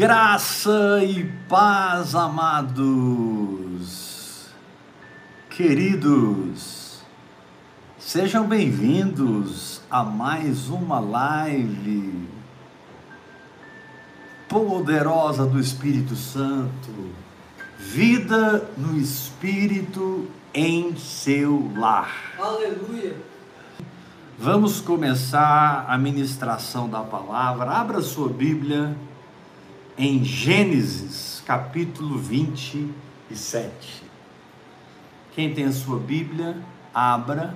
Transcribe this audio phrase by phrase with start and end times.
[0.00, 2.86] Graça e paz, amados,
[5.50, 7.02] queridos,
[7.98, 12.26] sejam bem-vindos a mais uma live
[14.48, 17.10] poderosa do Espírito Santo,
[17.78, 22.38] vida no Espírito em seu lar.
[22.38, 23.16] Aleluia.
[24.38, 27.70] Vamos começar a ministração da palavra.
[27.70, 28.96] Abra sua Bíblia
[30.00, 34.02] em Gênesis, capítulo 27.
[35.34, 36.56] Quem tem a sua Bíblia,
[36.94, 37.54] abra.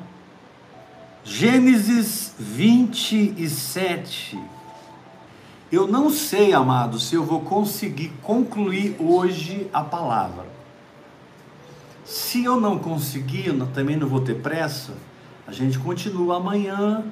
[1.25, 4.39] Gênesis 27.
[5.73, 10.45] Eu não sei, amado, se eu vou conseguir concluir hoje a palavra.
[12.05, 14.93] Se eu não conseguir, eu também não vou ter pressa,
[15.47, 17.03] a gente continua amanhã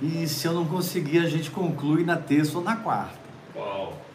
[0.00, 3.27] e se eu não conseguir, a gente conclui na terça ou na quarta.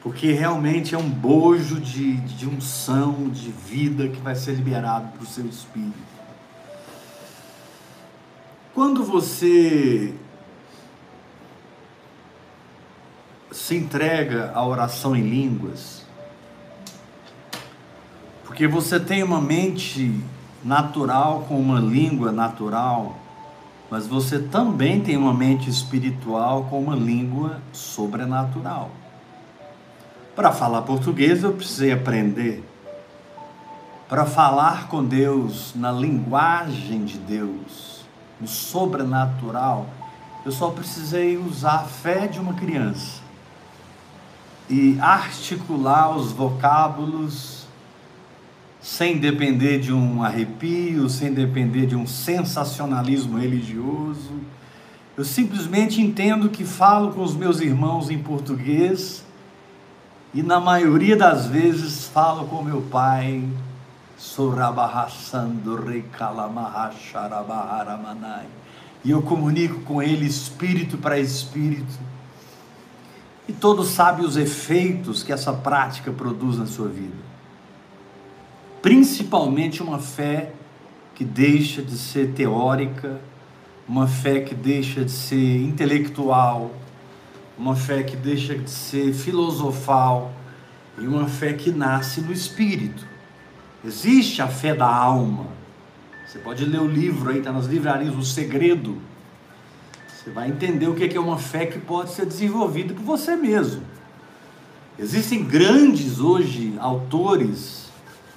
[0.02, 5.24] Porque realmente é um bojo de, de unção, de vida que vai ser liberado para
[5.24, 5.94] o seu espírito.
[8.74, 10.14] Quando você
[13.52, 16.04] se entrega à oração em línguas,
[18.44, 20.22] porque você tem uma mente
[20.64, 23.18] natural com uma língua natural,
[23.90, 28.92] mas você também tem uma mente espiritual com uma língua sobrenatural.
[30.36, 32.64] Para falar português eu precisei aprender.
[34.10, 38.04] Para falar com Deus na linguagem de Deus,
[38.42, 39.88] no sobrenatural,
[40.44, 43.22] eu só precisei usar a fé de uma criança
[44.68, 47.68] e articular os vocábulos
[48.82, 54.34] sem depender de um arrepio, sem depender de um sensacionalismo religioso.
[55.16, 59.24] Eu simplesmente entendo que falo com os meus irmãos em português
[60.34, 63.48] e na maioria das vezes falo com meu pai,
[69.06, 72.00] e eu comunico com ele espírito para espírito.
[73.48, 77.34] E todos sabem os efeitos que essa prática produz na sua vida.
[78.82, 80.54] Principalmente uma fé
[81.14, 83.20] que deixa de ser teórica,
[83.88, 86.72] uma fé que deixa de ser intelectual,
[87.58, 90.34] uma fé que deixa de ser filosofal
[90.98, 93.06] e uma fé que nasce no espírito.
[93.86, 95.48] Existe a fé da alma.
[96.26, 98.98] Você pode ler o livro aí, está nas livrarias, O Segredo.
[100.08, 103.84] Você vai entender o que é uma fé que pode ser desenvolvida por você mesmo.
[104.98, 107.92] Existem grandes hoje autores,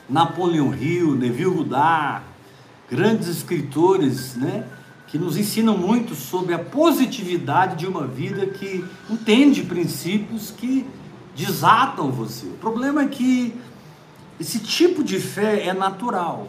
[0.09, 2.25] Napoleão Hill, Neville Goddard,
[2.91, 4.65] grandes escritores, né?
[5.06, 10.87] Que nos ensinam muito sobre a positividade de uma vida que entende princípios que
[11.34, 12.47] desatam você.
[12.47, 13.55] O problema é que
[14.41, 16.49] esse tipo de fé é natural.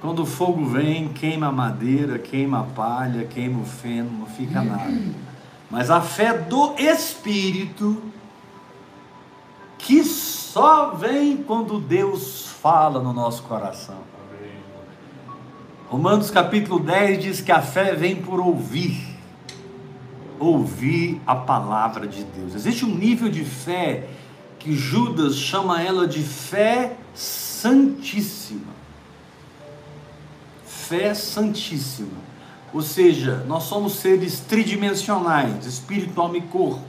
[0.00, 4.62] Quando o fogo vem, queima a madeira, queima a palha, queima o feno, não fica
[4.62, 5.02] nada.
[5.70, 8.02] Mas a fé do Espírito,
[9.78, 14.13] que só vem quando Deus fala no nosso coração.
[15.94, 19.16] Romanos capítulo 10 diz que a fé vem por ouvir,
[20.40, 22.52] ouvir a palavra de Deus.
[22.52, 24.08] Existe um nível de fé
[24.58, 28.72] que Judas chama ela de fé santíssima.
[30.66, 32.18] Fé santíssima.
[32.72, 36.82] Ou seja, nós somos seres tridimensionais, espírito, alma e corpo.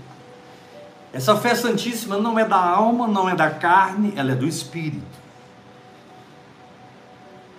[1.14, 5.25] Essa fé santíssima não é da alma, não é da carne, ela é do espírito.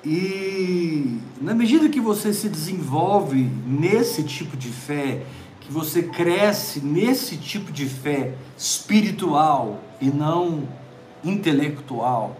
[0.08, 5.24] E na medida que você se desenvolve nesse tipo de fé,
[5.60, 10.68] que você cresce nesse tipo de fé espiritual e não
[11.24, 12.36] intelectual.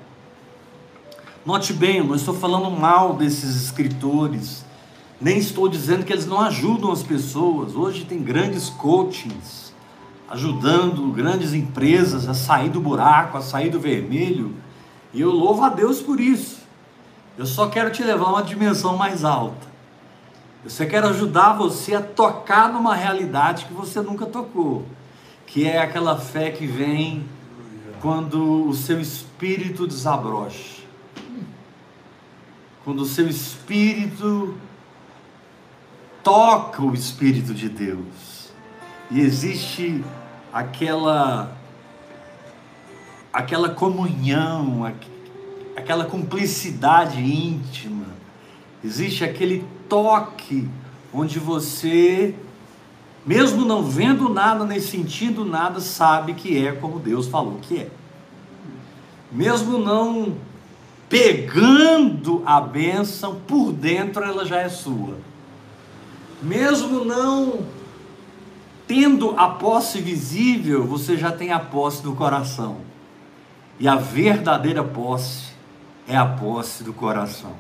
[1.45, 4.65] Note bem, eu não estou falando mal desses escritores,
[5.21, 7.75] nem estou dizendo que eles não ajudam as pessoas.
[7.75, 9.75] Hoje tem grandes coachings
[10.29, 14.55] ajudando grandes empresas a sair do buraco, a sair do vermelho,
[15.13, 16.66] e eu louvo a Deus por isso.
[17.39, 19.67] Eu só quero te levar a uma dimensão mais alta.
[20.65, 24.87] Eu só quero ajudar você a tocar numa realidade que você nunca tocou,
[25.47, 27.29] que é aquela fé que vem
[28.01, 30.83] quando o seu espírito desabrocha.
[32.85, 34.57] Quando o seu espírito
[36.23, 38.51] toca o espírito de Deus.
[39.11, 40.05] E existe
[40.53, 41.53] aquela
[43.33, 44.85] aquela comunhão,
[45.77, 48.07] aquela cumplicidade íntima,
[48.83, 50.69] existe aquele toque
[51.13, 52.35] onde você
[53.27, 57.91] mesmo não vendo nada nem sentindo nada, sabe que é como Deus falou que é.
[59.33, 60.37] Mesmo não
[61.09, 65.19] pegando a bênção, por dentro ela já é sua.
[66.41, 67.67] Mesmo não
[68.87, 72.77] tendo a posse visível, você já tem a posse do coração.
[73.81, 75.56] E a verdadeira posse
[76.07, 77.55] é a posse do coração.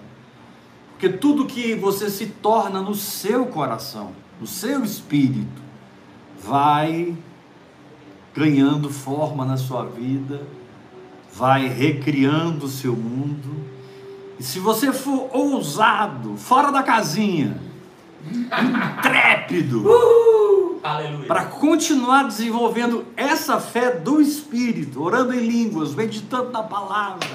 [0.92, 5.62] Porque tudo que você se torna no seu coração, no seu espírito,
[6.38, 7.16] vai
[8.34, 10.42] ganhando forma na sua vida,
[11.34, 13.64] vai recriando o seu mundo.
[14.38, 17.60] E se você for ousado, fora da casinha,
[18.24, 19.84] intrépido,
[21.26, 27.28] para continuar desenvolvendo essa fé do Espírito, orando em línguas, meditando na palavra,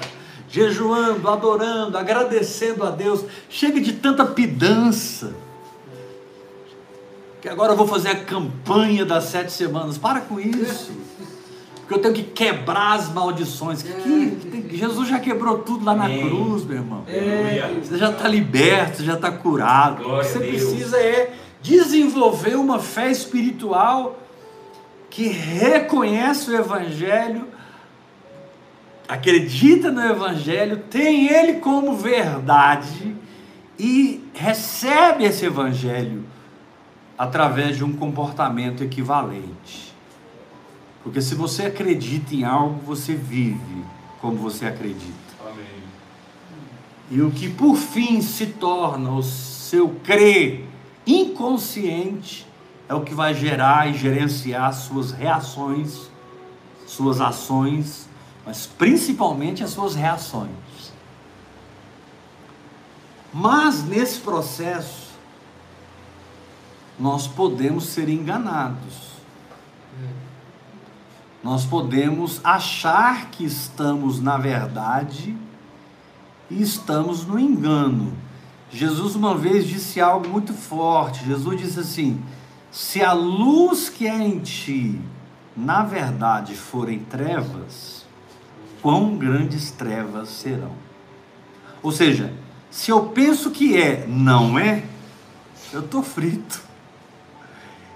[0.52, 5.34] jejuando, adorando, agradecendo a Deus, chega de tanta pidança.
[7.40, 9.96] Que agora eu vou fazer a campanha das sete semanas.
[9.96, 10.92] Para com isso.
[11.80, 13.82] Porque eu tenho que quebrar as maldições.
[13.82, 17.04] Que, que, Jesus já quebrou tudo lá na cruz, meu irmão.
[17.82, 20.04] Você já está liberto, você já está curado.
[20.04, 24.18] Glória o que você precisa é desenvolver uma fé espiritual
[25.08, 27.48] que reconhece o Evangelho,
[29.12, 33.14] acredita no Evangelho, tem ele como verdade
[33.78, 36.24] e recebe esse Evangelho
[37.18, 39.92] através de um comportamento equivalente.
[41.02, 43.84] Porque se você acredita em algo, você vive
[44.18, 45.12] como você acredita.
[45.44, 45.66] Amém.
[47.10, 50.64] E o que por fim se torna o seu crer
[51.06, 52.46] inconsciente
[52.88, 56.10] é o que vai gerar e gerenciar suas reações,
[56.86, 58.08] suas ações,
[58.44, 60.50] mas principalmente as suas reações.
[63.32, 65.12] Mas nesse processo,
[66.98, 69.12] nós podemos ser enganados
[71.42, 75.36] nós podemos achar que estamos na verdade
[76.48, 78.12] e estamos no engano.
[78.70, 81.24] Jesus uma vez disse algo muito forte.
[81.24, 82.22] Jesus disse assim:
[82.70, 85.00] Se a luz que é em ti,
[85.56, 88.01] na verdade, forem trevas,
[88.82, 90.72] quão grandes trevas serão.
[91.82, 92.34] Ou seja,
[92.70, 94.82] se eu penso que é, não é,
[95.72, 96.60] eu estou frito.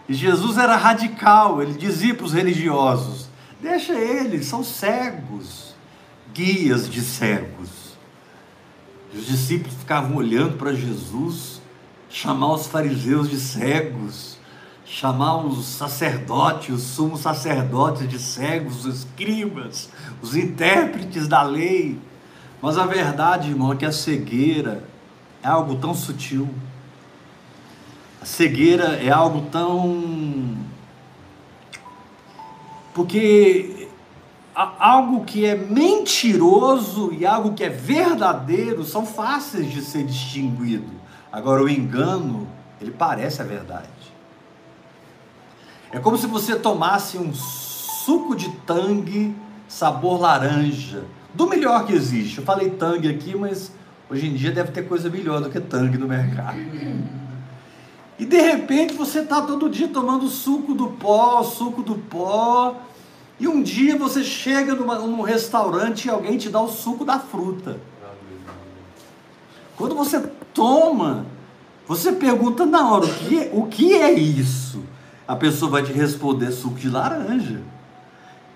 [0.08, 3.28] E Jesus era radical, ele dizia para os religiosos:
[3.60, 5.74] Deixa eles, são cegos,
[6.32, 7.96] guias de cegos.
[9.12, 11.60] Os discípulos ficavam olhando para Jesus,
[12.08, 14.38] chamar os fariseus de cegos,
[14.84, 19.88] chamar os sacerdotes, os sumos sacerdotes de cegos, os escribas,
[20.22, 21.98] os intérpretes da lei.
[22.60, 24.82] Mas a verdade, irmão, é que a cegueira
[25.42, 26.48] é algo tão sutil.
[28.20, 30.56] A cegueira é algo tão
[32.94, 33.88] porque
[34.54, 40.90] algo que é mentiroso e algo que é verdadeiro são fáceis de ser distinguido.
[41.30, 42.48] Agora o engano,
[42.80, 43.90] ele parece a verdade.
[45.92, 49.36] É como se você tomasse um suco de tangue
[49.68, 51.04] sabor laranja,
[51.34, 52.38] do melhor que existe.
[52.38, 53.72] Eu falei tangue aqui, mas
[54.10, 56.58] hoje em dia deve ter coisa melhor do que tangue no mercado.
[58.18, 62.80] E de repente você está todo dia tomando suco do pó, suco do pó,
[63.38, 67.18] e um dia você chega numa, num restaurante e alguém te dá o suco da
[67.18, 67.78] fruta.
[69.76, 70.18] Quando você
[70.54, 71.26] toma,
[71.86, 74.82] você pergunta na hora, o que, é, o que é isso?
[75.28, 77.60] A pessoa vai te responder suco de laranja.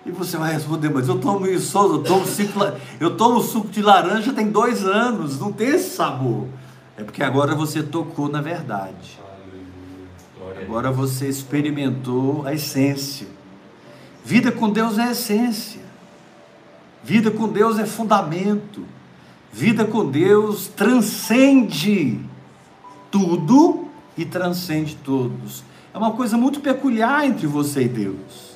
[0.04, 2.60] E você vai responder, mas eu tomo isso, eu tomo, suco,
[2.98, 6.46] eu tomo suco de laranja tem dois anos, não tem esse sabor.
[6.96, 9.20] É porque agora você tocou na verdade.
[10.62, 13.26] Agora você experimentou a essência.
[14.24, 15.80] Vida com Deus é essência.
[17.02, 18.84] Vida com Deus é fundamento.
[19.52, 22.20] Vida com Deus transcende
[23.10, 25.64] tudo e transcende todos.
[25.92, 28.49] É uma coisa muito peculiar entre você e Deus.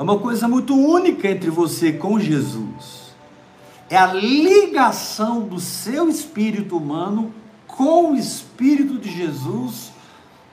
[0.00, 3.14] É uma coisa muito única entre você com Jesus.
[3.90, 7.34] É a ligação do seu espírito humano
[7.66, 9.92] com o espírito de Jesus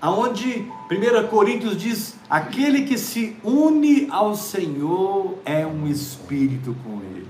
[0.01, 7.30] aonde 1 Coríntios diz: aquele que se une ao Senhor é um espírito com Ele.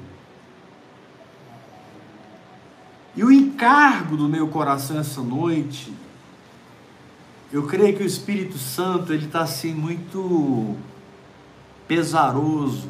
[3.15, 5.93] E o encargo do meu coração essa noite,
[7.53, 10.75] eu creio que o Espírito Santo ele está assim muito
[11.87, 12.89] pesaroso,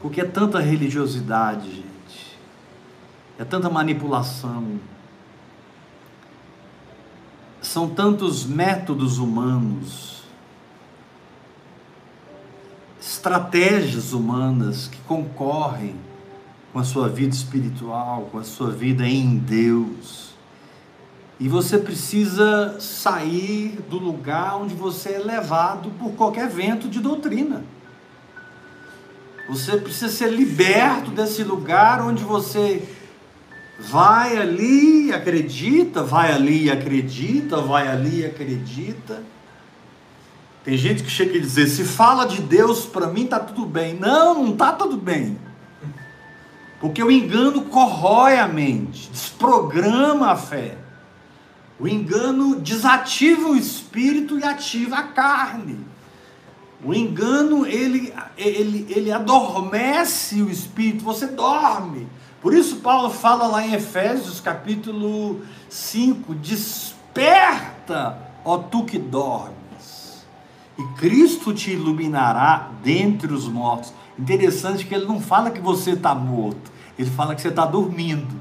[0.00, 2.38] porque é tanta religiosidade, gente,
[3.38, 4.80] é tanta manipulação
[7.62, 10.24] são tantos métodos humanos,
[13.00, 15.94] estratégias humanas que concorrem
[16.72, 20.34] com a sua vida espiritual, com a sua vida em Deus.
[21.38, 27.64] E você precisa sair do lugar onde você é levado por qualquer vento de doutrina.
[29.48, 32.82] Você precisa ser liberto desse lugar onde você
[33.78, 39.22] vai ali e acredita, vai ali e acredita, vai ali e acredita.
[40.64, 43.94] Tem gente que chega e dizer: se fala de Deus para mim tá tudo bem.
[43.94, 45.38] Não, não tá tudo bem.
[46.80, 50.78] Porque o engano corrói a mente, desprograma a fé.
[51.78, 55.91] O engano desativa o espírito e ativa a carne.
[56.84, 62.08] O engano, ele, ele, ele adormece o espírito, você dorme.
[62.40, 70.26] Por isso Paulo fala lá em Efésios capítulo 5, desperta, ó tu que dormes,
[70.76, 73.92] e Cristo te iluminará dentre os mortos.
[74.18, 78.40] Interessante que ele não fala que você está morto, ele fala que você está dormindo.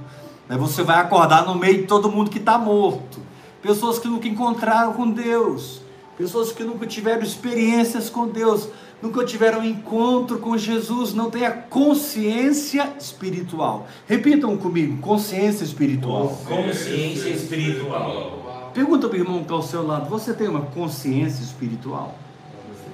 [0.50, 3.22] Aí você vai acordar no meio de todo mundo que está morto.
[3.62, 5.81] Pessoas que nunca encontraram com Deus,
[6.22, 8.68] pessoas que nunca tiveram experiências com Deus,
[9.02, 13.88] nunca tiveram encontro com Jesus, não têm a consciência espiritual.
[14.08, 16.40] Repitam comigo: consciência espiritual.
[16.46, 18.72] Consciência espiritual.
[18.72, 22.16] Pergunta para o irmão que está ao seu lado: você tem uma consciência espiritual?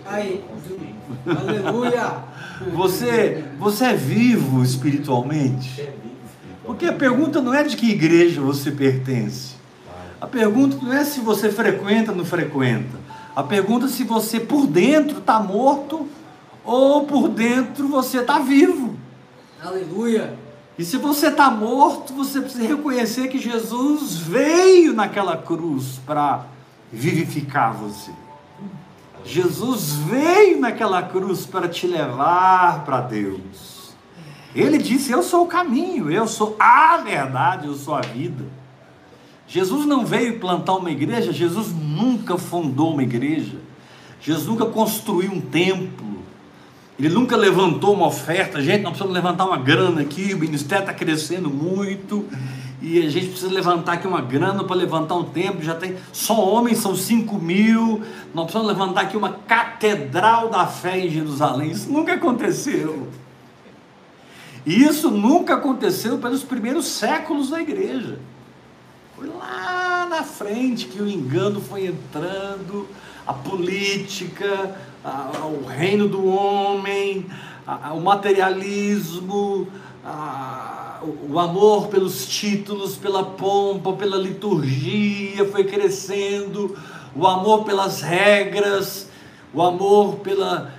[0.05, 0.41] Aí,
[1.25, 2.23] aleluia!
[2.73, 5.89] Você, você é vivo espiritualmente?
[6.63, 9.57] Porque a pergunta não é de que igreja você pertence.
[10.19, 13.06] A pergunta não é se você frequenta ou não frequenta.
[13.37, 16.07] A pergunta é se você por dentro está morto
[16.65, 18.97] ou por dentro você está vivo.
[19.61, 20.35] Aleluia!
[20.75, 26.47] E se você está morto, você precisa reconhecer que Jesus veio naquela cruz para
[26.91, 28.09] vivificar você.
[29.23, 33.93] Jesus veio naquela cruz para te levar para Deus.
[34.55, 38.56] Ele disse: Eu sou o caminho, eu sou a verdade, eu sou a vida.
[39.47, 43.55] Jesus não veio plantar uma igreja, Jesus nunca fundou uma igreja,
[44.19, 46.17] Jesus nunca construiu um templo,
[46.99, 48.61] ele nunca levantou uma oferta.
[48.61, 52.25] Gente, nós precisamos levantar uma grana aqui, o ministério está crescendo muito
[52.81, 55.63] e a gente precisa levantar aqui uma grana para levantar um templo.
[55.63, 58.01] Já tem só homens, são 5 mil.
[58.33, 61.71] Nós precisamos levantar aqui uma catedral da fé em Jerusalém.
[61.71, 63.07] Isso nunca aconteceu.
[64.65, 68.19] E isso nunca aconteceu pelos primeiros séculos da igreja.
[69.17, 72.87] Foi lá na frente que o engano foi entrando,
[73.25, 77.25] a política, a, o reino do homem,
[77.65, 79.67] a, o materialismo,
[81.27, 86.77] o amor pelos títulos, pela pompa, pela liturgia foi crescendo,
[87.15, 89.09] o amor pelas regras,
[89.51, 90.75] o amor pela,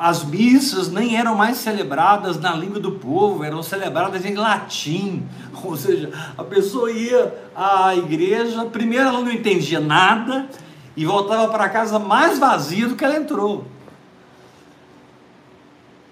[0.00, 5.24] as missas nem eram mais celebradas na língua do povo, eram celebradas em latim.
[5.62, 10.48] Ou seja, a pessoa ia à igreja, primeiro ela não entendia nada
[10.96, 13.64] e voltava para casa mais vazia do que ela entrou.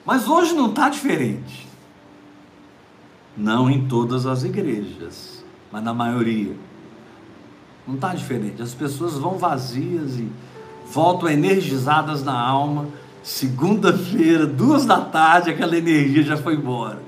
[0.04, 1.68] Mas hoje não está diferente.
[3.36, 6.54] Não em todas as igrejas, mas na maioria.
[7.86, 8.62] Não está diferente.
[8.62, 10.30] As pessoas vão vazias e
[10.90, 12.86] voltam energizadas na alma.
[13.22, 16.98] Segunda-feira, duas da tarde, aquela energia já foi embora.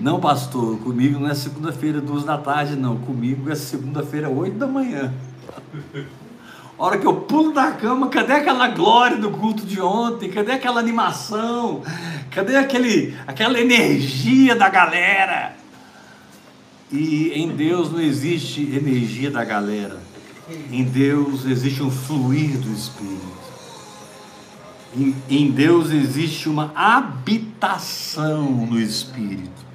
[0.00, 2.96] Não, pastor, comigo não é segunda-feira, duas da tarde, não.
[2.96, 5.12] Comigo é segunda-feira, oito da manhã.
[6.78, 10.30] A hora que eu pulo da cama, cadê aquela glória do culto de ontem?
[10.30, 11.82] Cadê aquela animação?
[12.30, 15.56] Cadê aquele, aquela energia da galera?
[16.92, 19.98] E em Deus não existe energia da galera.
[20.48, 23.46] Em Deus existe um fluir do Espírito.
[24.96, 29.66] Em, em Deus existe uma habitação no Espírito.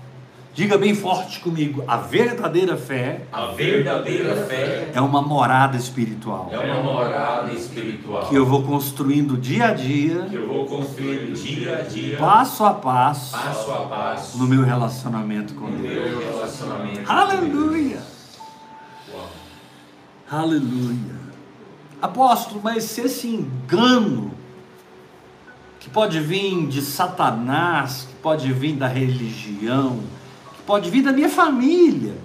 [0.53, 3.21] Diga bem forte comigo: a verdadeira fé.
[3.31, 6.49] A verdadeira fé é uma morada espiritual.
[6.51, 8.27] É uma morada espiritual.
[8.27, 10.27] Que eu vou construindo dia a dia.
[10.29, 12.17] Que eu vou construindo dia a dia.
[12.17, 13.31] Passo a passo.
[13.31, 14.37] Passo a passo.
[14.37, 16.11] No meu relacionamento com no Deus.
[16.11, 17.99] Meu relacionamento Aleluia.
[20.31, 21.19] Aleluia.
[22.01, 24.31] Apóstolo, mas se esse engano
[25.77, 29.99] que pode vir de Satanás, que pode vir da religião,
[30.55, 32.15] que pode vir da minha família,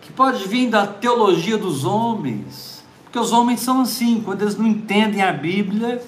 [0.00, 4.68] que pode vir da teologia dos homens, porque os homens são assim, quando eles não
[4.68, 6.00] entendem a Bíblia,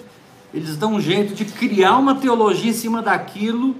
[0.54, 3.74] eles dão um jeito de criar uma teologia em cima daquilo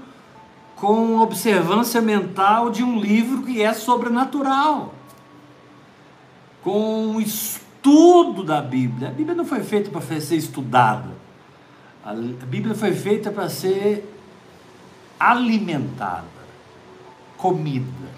[0.75, 4.93] com observância mental de um livro que é sobrenatural
[6.62, 9.09] com o estudo da Bíblia.
[9.09, 11.11] A Bíblia não foi feita para ser estudada.
[12.04, 14.09] A Bíblia foi feita para ser
[15.19, 16.25] alimentada,
[17.37, 18.09] comida,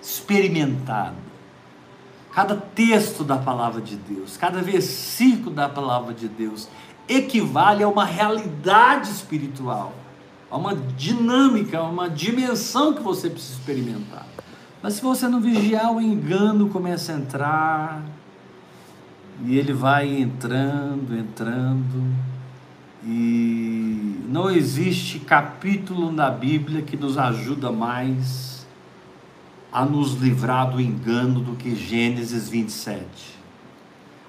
[0.00, 1.24] experimentada.
[2.32, 6.68] Cada texto da palavra de Deus, cada versículo da palavra de Deus
[7.08, 9.92] equivale a uma realidade espiritual,
[10.50, 14.26] a uma dinâmica, a uma dimensão que você precisa experimentar.
[14.84, 18.02] Mas se você não vigiar, o engano começa a entrar,
[19.42, 22.06] e ele vai entrando, entrando,
[23.02, 28.66] e não existe capítulo na Bíblia que nos ajuda mais
[29.72, 33.33] a nos livrar do engano do que Gênesis 27.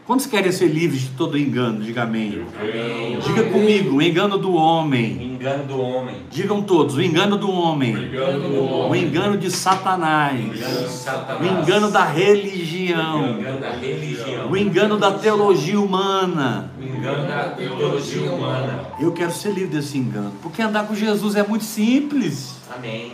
[0.06, 1.82] Quantos querem ser livres de todo engano?
[1.82, 2.46] Diga amém.
[2.60, 3.18] Amém.
[3.26, 5.34] Diga comigo, o engano do homem.
[5.34, 6.18] Engano do homem.
[6.30, 7.92] Digam todos, o engano do homem.
[7.92, 9.04] Engano do O homem.
[9.04, 10.40] engano de Satanás.
[10.40, 11.42] Engano de Satanás.
[11.42, 13.40] O engano da O religião.
[13.40, 14.52] engano da religião.
[14.52, 16.72] O engano da teologia humana.
[16.80, 18.86] O engano da teologia humana.
[19.00, 22.58] Eu quero ser livre desse engano, porque andar com Jesus é muito simples.
[22.76, 23.14] Amém.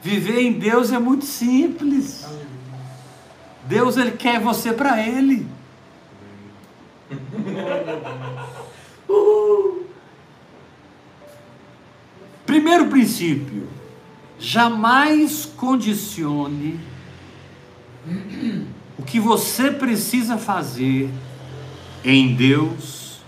[0.00, 2.24] Viver em Deus é muito simples.
[3.66, 5.44] Deus ele quer você para ele.
[12.46, 13.68] Primeiro princípio:
[14.38, 16.80] jamais condicione
[18.98, 21.08] o que você precisa fazer
[22.04, 23.20] em Deus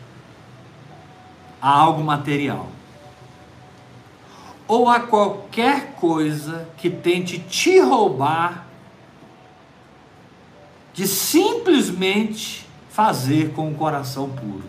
[1.63, 2.69] a algo material
[4.67, 8.67] ou a qualquer coisa que tente te roubar
[10.93, 12.64] de simplesmente
[12.95, 14.63] fazer com o coração puro.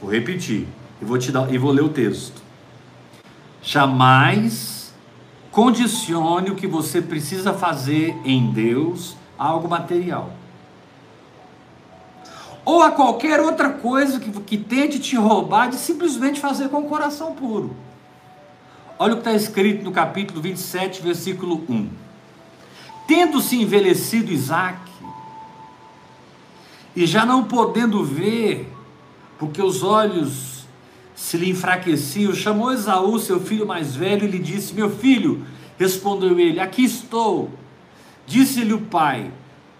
[0.00, 0.68] Vou repetir
[1.02, 2.40] e vou te dar e vou ler o texto.
[3.60, 4.94] Jamais
[5.50, 10.30] condicione o que você precisa fazer em Deus a algo material.
[12.64, 16.88] Ou a qualquer outra coisa que, que tente te roubar de simplesmente fazer com o
[16.88, 17.74] coração puro.
[18.96, 21.88] Olha o que está escrito no capítulo 27, versículo 1.
[23.08, 24.87] Tendo-se envelhecido Isaac,
[26.98, 28.68] e já não podendo ver,
[29.38, 30.66] porque os olhos
[31.14, 35.44] se lhe enfraqueciam, chamou Esaú, seu filho mais velho, e lhe disse: Meu filho,
[35.78, 37.50] respondeu ele, aqui estou.
[38.26, 39.30] Disse-lhe o pai: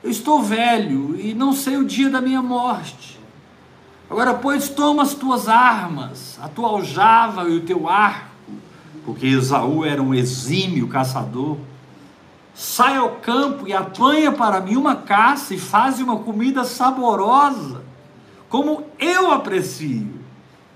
[0.00, 3.18] Eu estou velho e não sei o dia da minha morte.
[4.09, 8.31] Agora, pois, toma as tuas armas, a tua aljava e o teu arco,
[9.04, 11.57] porque Esaú era um exímio caçador.
[12.59, 17.85] Sai ao campo e apanha para mim uma caça e faz uma comida saborosa,
[18.49, 20.18] como eu aprecio.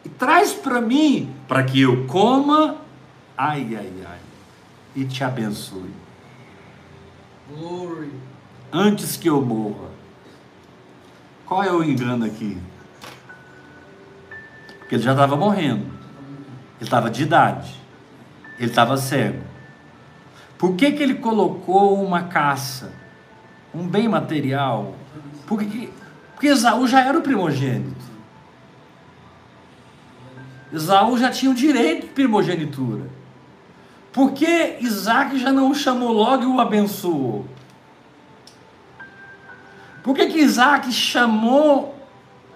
[0.05, 2.77] E traz para mim, para que eu coma,
[3.37, 4.21] ai, ai, ai,
[4.95, 5.93] e te abençoe
[7.51, 8.13] Glory.
[8.73, 9.91] antes que eu morra.
[11.45, 12.63] Qual é o engano aqui?
[14.79, 15.85] Porque ele já estava morrendo.
[16.77, 17.75] Ele estava de idade.
[18.57, 19.52] Ele estava cego.
[20.63, 22.93] Por que, que ele colocou uma caça?
[23.75, 24.95] Um bem material?
[25.45, 25.91] Porque,
[26.33, 28.05] porque Esaú já era o primogênito.
[30.73, 33.11] Esaú já tinha o direito de primogenitura.
[34.13, 37.45] Por que Isaac já não o chamou logo e o abençoou?
[40.05, 41.93] Por que, que Isaac chamou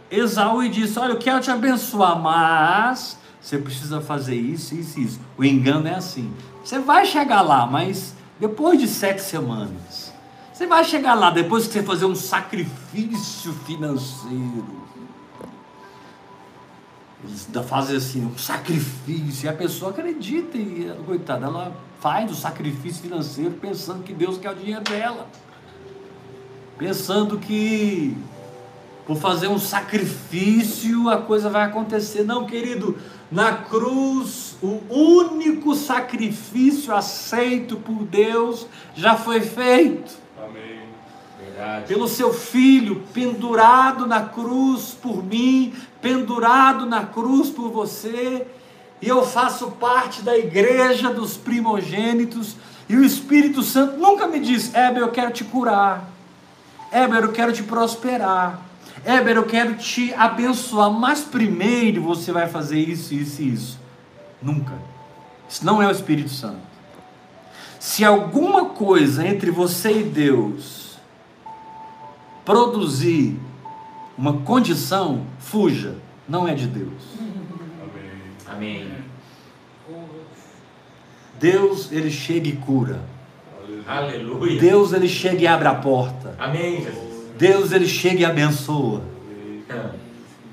[0.09, 5.05] Esaú e disse: Olha, eu quero te abençoar, mas você precisa fazer isso, isso e
[5.05, 5.21] isso.
[5.37, 6.33] O engano é assim.
[6.67, 10.13] Você vai chegar lá, mas depois de sete semanas.
[10.53, 14.67] Você vai chegar lá depois que você fazer um sacrifício financeiro.
[17.23, 23.01] Eles fazem assim, um sacrifício, e a pessoa acredita, e coitada, ela faz o sacrifício
[23.01, 25.29] financeiro pensando que Deus quer o dinheiro dela.
[26.77, 28.19] Pensando que
[29.07, 32.25] por fazer um sacrifício a coisa vai acontecer.
[32.25, 32.99] Não, querido,
[33.31, 40.81] na cruz, o único sacrifício aceito por Deus já foi feito Amém.
[41.41, 41.87] Verdade.
[41.87, 48.47] pelo seu filho pendurado na cruz por mim, pendurado na cruz por você,
[49.03, 52.57] e eu faço parte da igreja dos primogênitos,
[52.89, 56.09] e o Espírito Santo nunca me diz: Heber, eu quero te curar,
[56.93, 58.66] Heber, eu quero te prosperar,
[59.07, 63.81] Heber, eu quero te abençoar, mas primeiro você vai fazer isso, isso e isso.
[64.43, 64.75] Nunca.
[65.49, 66.67] Isso não é o Espírito Santo.
[67.79, 70.99] Se alguma coisa entre você e Deus
[72.45, 73.39] produzir
[74.19, 75.95] uma condição, fuja,
[76.29, 77.03] não é de Deus.
[78.49, 78.91] Amém.
[81.39, 83.01] Deus, ele chega e cura.
[83.87, 84.61] Aleluia.
[84.61, 86.35] Deus, ele chega e abre a porta.
[86.39, 87.06] Amém, Jesus.
[87.37, 89.03] Deus, ele chega e abençoa.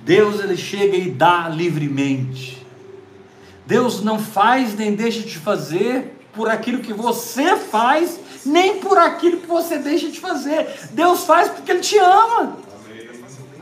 [0.04, 2.65] Deus ele chega e dá livremente.
[3.65, 9.38] Deus não faz nem deixa de fazer por aquilo que você faz, nem por aquilo
[9.38, 10.67] que você deixa de fazer.
[10.91, 12.58] Deus faz porque Ele te ama.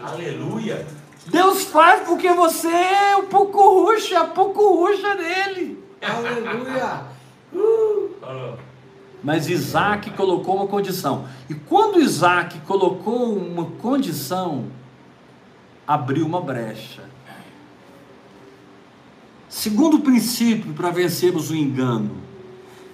[0.01, 0.87] Aleluia.
[1.27, 5.83] Deus faz porque você é um pouco ruxa, pouco ruxa dele.
[6.01, 7.01] Aleluia.
[7.53, 8.70] Uh.
[9.23, 11.25] Mas Isaac colocou uma condição.
[11.49, 14.65] E quando Isaac colocou uma condição,
[15.87, 17.03] abriu uma brecha.
[19.47, 22.15] Segundo princípio para vencermos o engano: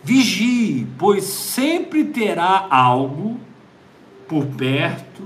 [0.03, 3.39] vigie, pois sempre terá algo
[4.27, 5.23] por perto,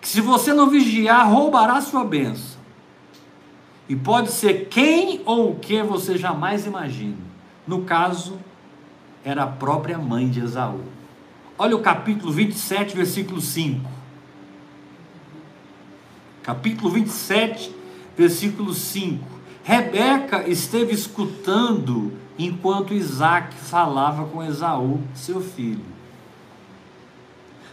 [0.00, 2.60] que se você não vigiar, roubará sua bênção.
[3.88, 7.16] E pode ser quem ou o que você jamais imagina.
[7.66, 8.38] No caso,
[9.24, 10.82] era a própria mãe de Esaú.
[11.56, 13.90] Olha o capítulo 27, versículo 5.
[16.42, 17.74] Capítulo 27,
[18.16, 19.24] versículo 5.
[19.62, 25.84] Rebeca esteve escutando enquanto Isaac falava com Esaú, seu filho.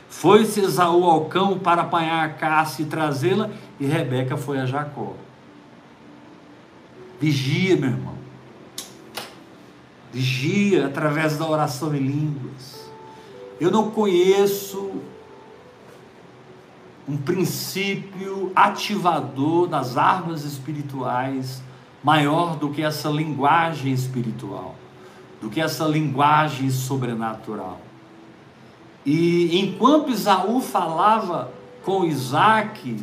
[0.09, 5.15] Foi-se Esaú ao cão para apanhar a caça e trazê-la, e Rebeca foi a Jacó.
[7.19, 8.20] Vigia, meu irmão.
[10.11, 12.89] Vigia através da oração em línguas.
[13.59, 14.91] Eu não conheço
[17.07, 21.61] um princípio ativador das armas espirituais
[22.03, 24.75] maior do que essa linguagem espiritual,
[25.39, 27.79] do que essa linguagem sobrenatural.
[29.05, 31.51] E enquanto Isaú falava
[31.83, 32.97] com Isaac,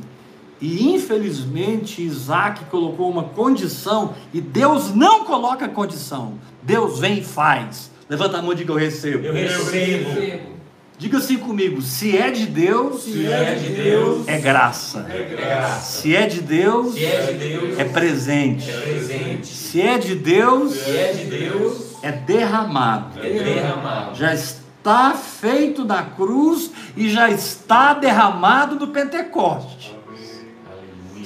[0.60, 7.90] e infelizmente Isaac colocou uma condição, e Deus não coloca condição, Deus vem e faz.
[8.08, 9.24] Levanta a mão e diga: Eu recebo.
[9.24, 10.58] Eu recebo.
[10.98, 15.06] Diga assim comigo: se é de Deus, se é de Deus, é graça.
[15.08, 16.00] É graça.
[16.00, 18.68] Se é de Deus, se é, de Deus, é presente.
[18.68, 19.46] É presente.
[19.46, 23.20] Se é de Deus, se é de Deus, é derramado.
[23.20, 24.16] É derramado.
[24.16, 29.97] Já está feito da cruz e já está derramado do Pentecoste.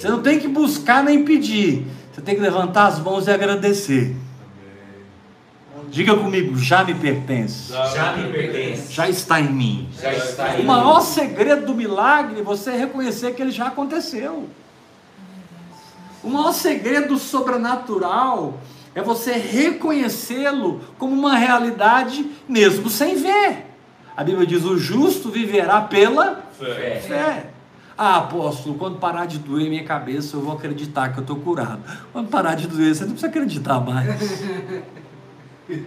[0.02, 1.86] Você não tem que buscar nem pedir.
[2.12, 4.16] Você tem que levantar as mãos e agradecer.
[5.88, 7.72] Diga comigo, já me pertence.
[7.72, 8.92] Já me pertence.
[8.92, 9.88] Já está em mim.
[9.96, 14.48] Já está em O maior segredo do milagre é você reconhecer que ele já aconteceu.
[16.20, 18.58] O maior segredo do sobrenatural
[18.96, 23.66] é você reconhecê-lo como uma realidade mesmo sem ver.
[24.16, 27.00] A Bíblia diz: o justo viverá pela fé.
[27.06, 27.51] fé.
[27.96, 31.82] Ah, apóstolo, quando parar de doer minha cabeça, eu vou acreditar que eu estou curado.
[32.12, 34.08] Quando parar de doer, você não precisa acreditar mais.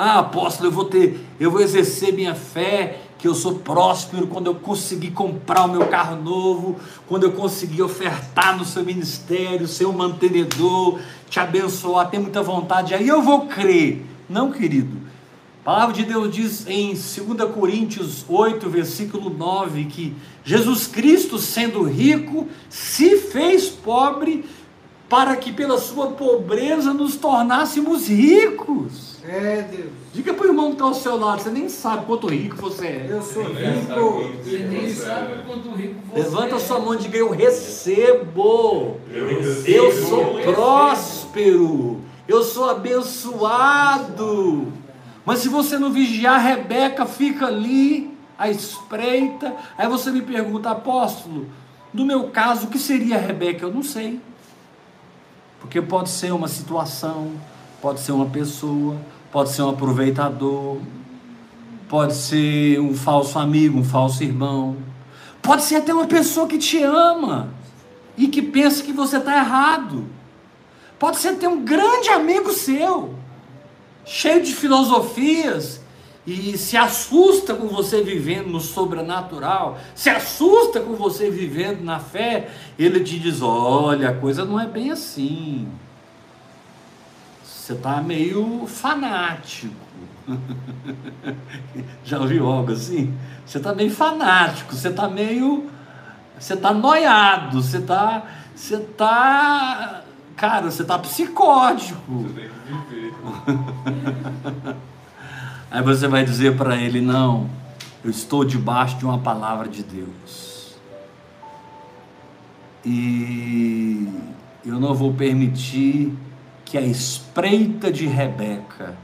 [0.00, 4.46] Ah, apóstolo, eu vou ter, eu vou exercer minha fé, que eu sou próspero quando
[4.46, 6.76] eu conseguir comprar o meu carro novo,
[7.08, 12.94] quando eu conseguir ofertar no seu ministério, ser um mantenedor, te abençoar, ter muita vontade,
[12.94, 14.06] aí eu vou crer.
[14.28, 15.07] Não, querido.
[15.68, 21.82] A palavra de Deus diz em 2 Coríntios 8, versículo 9, que Jesus Cristo, sendo
[21.82, 24.46] rico, se fez pobre
[25.10, 29.18] para que pela sua pobreza nos tornássemos ricos.
[29.22, 29.90] É, Deus.
[30.14, 32.86] Diga para o irmão que está ao seu lado, você nem sabe quanto rico você
[32.86, 33.06] é.
[33.10, 34.24] Eu sou sabe rico.
[34.42, 35.42] Você nem você sabe é.
[35.46, 36.58] quanto rico você Levanta é.
[36.60, 38.96] sua mão e diga: Eu recebo.
[39.12, 39.68] Eu recebo.
[39.68, 42.00] Eu sou próspero.
[42.26, 44.77] Eu sou abençoado.
[45.28, 49.54] Mas se você não vigiar, Rebeca fica ali à espreita.
[49.76, 51.50] Aí você me pergunta, apóstolo,
[51.92, 53.66] no meu caso, o que seria Rebeca?
[53.66, 54.22] Eu não sei.
[55.60, 57.32] Porque pode ser uma situação,
[57.82, 58.96] pode ser uma pessoa,
[59.30, 60.78] pode ser um aproveitador,
[61.90, 64.78] pode ser um falso amigo, um falso irmão,
[65.42, 67.50] pode ser até uma pessoa que te ama
[68.16, 70.06] e que pensa que você está errado.
[70.98, 73.18] Pode ser até um grande amigo seu,
[74.08, 75.80] cheio de filosofias
[76.26, 82.50] e se assusta com você vivendo no sobrenatural, se assusta com você vivendo na fé,
[82.78, 85.68] ele te diz: olha, a coisa não é bem assim.
[87.44, 89.74] Você está meio fanático.
[92.04, 93.14] Já ouviu algo assim?
[93.46, 95.70] Você está meio fanático, você está meio.
[96.38, 98.22] Você está noiado, você está.
[98.54, 100.02] Você está.
[100.36, 102.24] Cara, você está psicótico.
[102.34, 102.97] Tem que viver.
[105.70, 107.48] Aí você vai dizer para ele: Não,
[108.04, 110.76] eu estou debaixo de uma palavra de Deus.
[112.84, 114.08] E
[114.64, 116.12] eu não vou permitir
[116.64, 118.96] que a espreita de Rebeca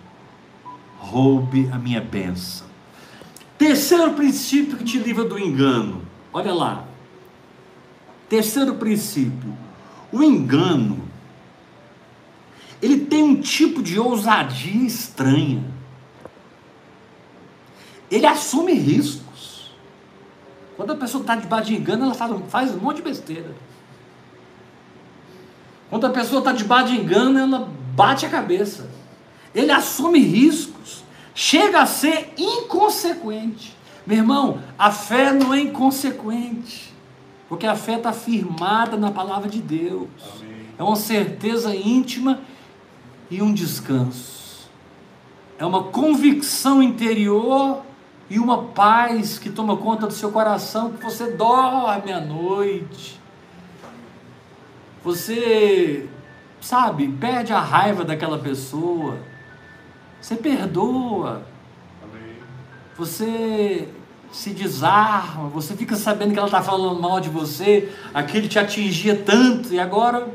[0.98, 2.66] roube a minha bênção.
[3.58, 6.02] Terceiro princípio que te livra do engano.
[6.32, 6.84] Olha lá.
[8.28, 9.54] Terceiro princípio:
[10.10, 11.03] o engano
[12.80, 15.64] ele tem um tipo de ousadia estranha.
[18.10, 19.72] Ele assume riscos.
[20.76, 23.54] Quando a pessoa está de engano, ela faz, faz um monte de besteira.
[25.88, 28.90] Quando a pessoa está de engano, ela bate a cabeça.
[29.54, 31.04] Ele assume riscos.
[31.34, 33.76] Chega a ser inconsequente.
[34.06, 36.92] Meu irmão, a fé não é inconsequente.
[37.48, 40.08] Porque a fé está firmada na palavra de Deus.
[40.36, 40.54] Amém.
[40.78, 42.40] É uma certeza íntima
[43.30, 44.68] e um descanso.
[45.58, 47.82] É uma convicção interior
[48.28, 53.20] e uma paz que toma conta do seu coração, que você dorme à noite.
[55.04, 56.08] Você,
[56.60, 59.18] sabe, perde a raiva daquela pessoa.
[60.20, 61.42] Você perdoa.
[62.96, 63.88] Você
[64.34, 69.14] se desarma, você fica sabendo que ela está falando mal de você, aquele te atingia
[69.14, 70.26] tanto e agora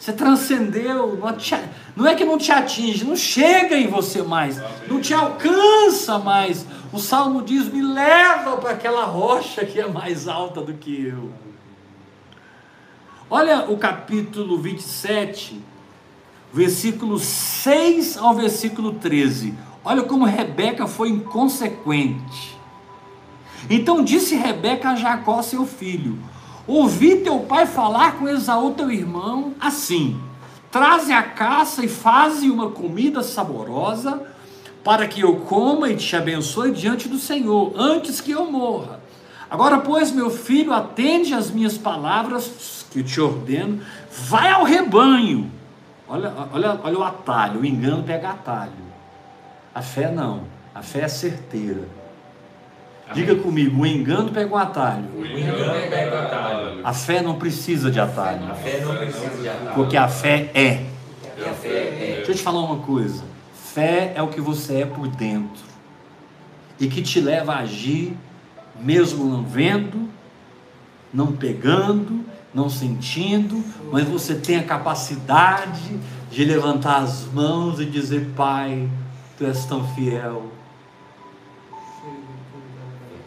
[0.00, 1.54] você transcendeu, não, te,
[1.94, 4.58] não, é que não te atinge, não chega em você mais,
[4.88, 6.64] não te alcança mais.
[6.90, 11.30] O salmo diz: me leva para aquela rocha que é mais alta do que eu.
[13.28, 15.60] Olha o capítulo 27,
[16.50, 19.52] versículo 6 ao versículo 13.
[19.84, 22.58] Olha como Rebeca foi inconsequente.
[23.68, 26.18] Então disse Rebeca a Jacó, seu filho:
[26.66, 30.20] Ouvi teu pai falar com Esaú, teu irmão, assim:
[30.70, 34.22] Traze a caça e faze uma comida saborosa,
[34.84, 39.00] para que eu coma e te abençoe diante do Senhor, antes que eu morra.
[39.50, 45.50] Agora, pois, meu filho, atende às minhas palavras que te ordeno, vai ao rebanho.
[46.08, 48.90] Olha, olha, olha o atalho, o engano pega atalho.
[49.74, 50.44] A fé não,
[50.74, 51.99] a fé é certeira.
[53.12, 55.08] Diga comigo, o engano pega um atalho.
[55.16, 56.80] O engano pega um atalho.
[56.84, 58.50] A fé não precisa de atalho.
[58.50, 59.74] A fé não precisa de atalho.
[59.74, 60.86] Porque a fé é.
[61.44, 62.14] A fé é.
[62.16, 63.24] Deixa eu te falar uma coisa.
[63.74, 65.62] Fé é o que você é por dentro.
[66.78, 68.16] E que te leva a agir,
[68.78, 70.08] mesmo não vendo,
[71.12, 75.98] não pegando, não sentindo, mas você tem a capacidade
[76.30, 78.88] de levantar as mãos e dizer: Pai,
[79.36, 80.59] tu és tão fiel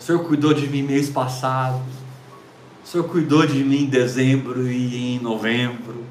[0.04, 1.82] o Senhor cuidou de mim mês passado.
[2.84, 6.04] O Senhor cuidou de mim em dezembro e em novembro.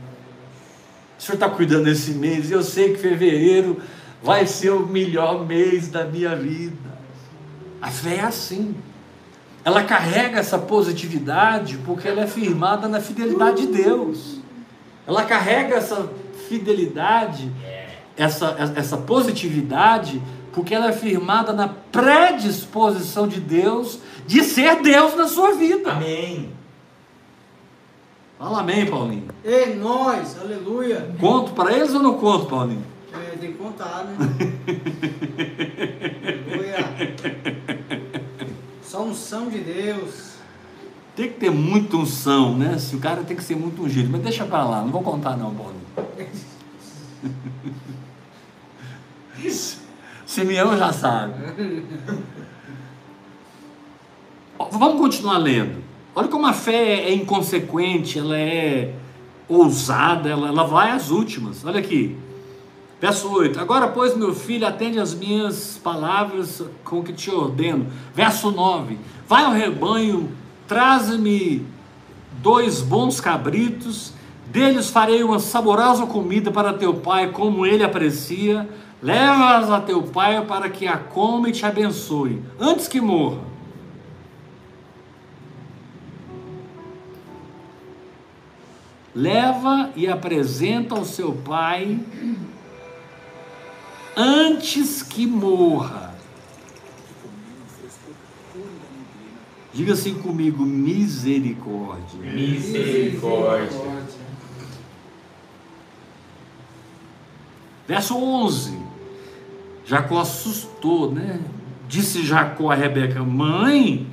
[1.18, 2.50] O Senhor está cuidando desse mês.
[2.50, 3.83] Eu sei que fevereiro
[4.22, 6.90] vai ser o melhor mês da minha vida.
[7.83, 8.74] A fé é assim.
[9.62, 14.40] Ela carrega essa positividade porque ela é firmada na fidelidade de Deus.
[15.07, 16.11] Ela carrega essa
[16.48, 17.52] fidelidade,
[18.16, 20.18] essa, essa positividade
[20.52, 25.92] porque ela é firmada na predisposição de Deus de ser Deus na sua vida.
[25.92, 26.50] Amém.
[28.38, 29.28] Fala amém, Paulinho.
[29.44, 31.10] Ei, nós, aleluia.
[31.18, 32.84] Conto para eles ou não conto, Paulinho?
[33.12, 34.16] É, tem que contar, né?
[36.48, 36.76] aleluia.
[38.82, 40.32] Só unção de Deus.
[41.14, 42.78] Tem que ter muita unção, né?
[42.78, 44.08] Se o cara tem que ser muito ungido.
[44.10, 45.82] Mas deixa para lá, não vou contar não, Paulinho.
[50.32, 51.34] Simeão já sabe.
[54.70, 55.84] Vamos continuar lendo.
[56.14, 58.94] Olha como a fé é inconsequente, ela é
[59.46, 61.62] ousada, ela, ela vai às últimas.
[61.66, 62.16] Olha aqui.
[62.98, 67.88] Verso 8: Agora, pois, meu filho, atende as minhas palavras com que te ordeno.
[68.14, 70.30] Verso 9: Vai ao rebanho,
[70.66, 71.66] traze-me
[72.40, 74.14] dois bons cabritos,
[74.46, 78.66] deles farei uma saborosa comida para teu pai, como ele aprecia.
[79.02, 83.42] Leva-as a teu pai para que a coma e te abençoe, antes que morra.
[89.12, 92.00] Leva e apresenta ao seu pai
[94.16, 96.14] antes que morra.
[99.74, 102.20] Diga assim comigo: misericórdia.
[102.20, 103.80] Misericórdia.
[107.86, 108.91] Verso 11.
[109.92, 111.38] Jacó assustou, né?
[111.87, 114.07] Disse Jacó a Rebeca: Mãe,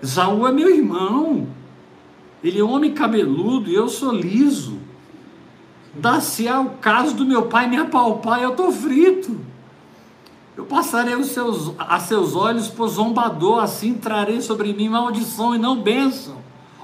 [0.00, 1.48] Saul é meu irmão.
[2.44, 4.78] Ele é homem cabeludo e eu sou liso.
[5.92, 9.40] Dá-se ao caso do meu pai me apalpar, eu estou frito.
[10.56, 15.58] Eu passarei os seus, a seus olhos por zombador, assim trarei sobre mim maldição e
[15.58, 16.36] não bênção.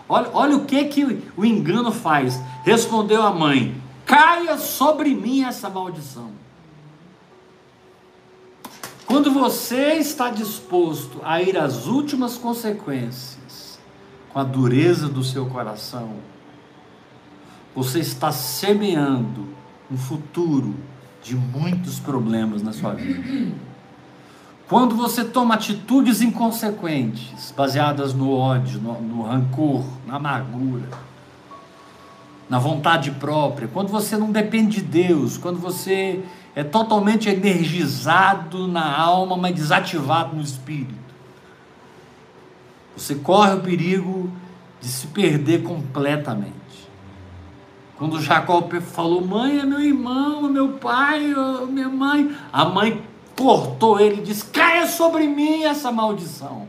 [0.09, 2.43] Olha, olha o que, que o engano faz.
[2.65, 3.73] Respondeu a mãe:
[4.05, 6.32] caia sobre mim essa maldição.
[9.13, 13.79] Quando você está disposto a ir às últimas consequências,
[14.33, 16.15] com a dureza do seu coração,
[17.77, 19.49] você está semeando
[19.91, 20.75] um futuro
[21.23, 23.55] de muitos problemas na sua vida.
[24.67, 30.89] Quando você toma atitudes inconsequentes, baseadas no ódio, no, no, rancor, na amargura,
[32.49, 38.97] na vontade própria, quando você não depende de Deus, quando você é totalmente energizado na
[38.97, 40.95] alma, mas desativado no espírito,
[42.97, 44.31] você corre o perigo
[44.81, 46.53] de se perder completamente.
[47.97, 51.33] Quando Jacó falou, mãe é meu irmão, meu pai,
[51.71, 53.03] minha mãe, a mãe
[53.37, 56.69] cortou ele e disse: caia sobre mim essa maldição.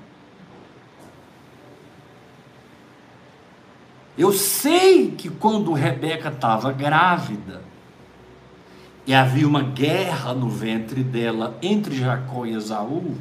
[4.17, 7.63] Eu sei que quando Rebeca estava grávida,
[9.05, 13.15] e havia uma guerra no ventre dela entre Jacó e Esaú,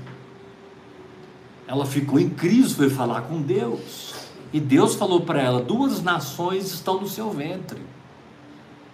[1.67, 4.15] ela ficou em crise, foi falar com Deus.
[4.53, 7.81] E Deus falou para ela: duas nações estão no seu ventre.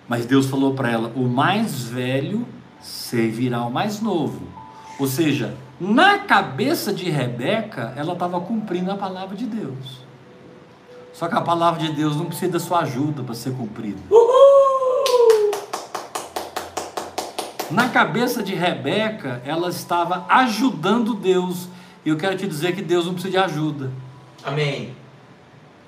[0.08, 2.46] Mas Deus falou para ela: o mais velho
[2.80, 4.46] servirá ao mais novo.
[4.98, 10.06] Ou seja, na cabeça de Rebeca, ela estava cumprindo a palavra de Deus.
[11.12, 13.98] Só que a palavra de Deus não precisa da sua ajuda para ser cumprida.
[14.10, 14.37] Uhul!
[17.70, 21.68] Na cabeça de Rebeca, ela estava ajudando Deus.
[22.04, 23.90] E eu quero te dizer que Deus não precisa de ajuda.
[24.44, 24.94] Amém.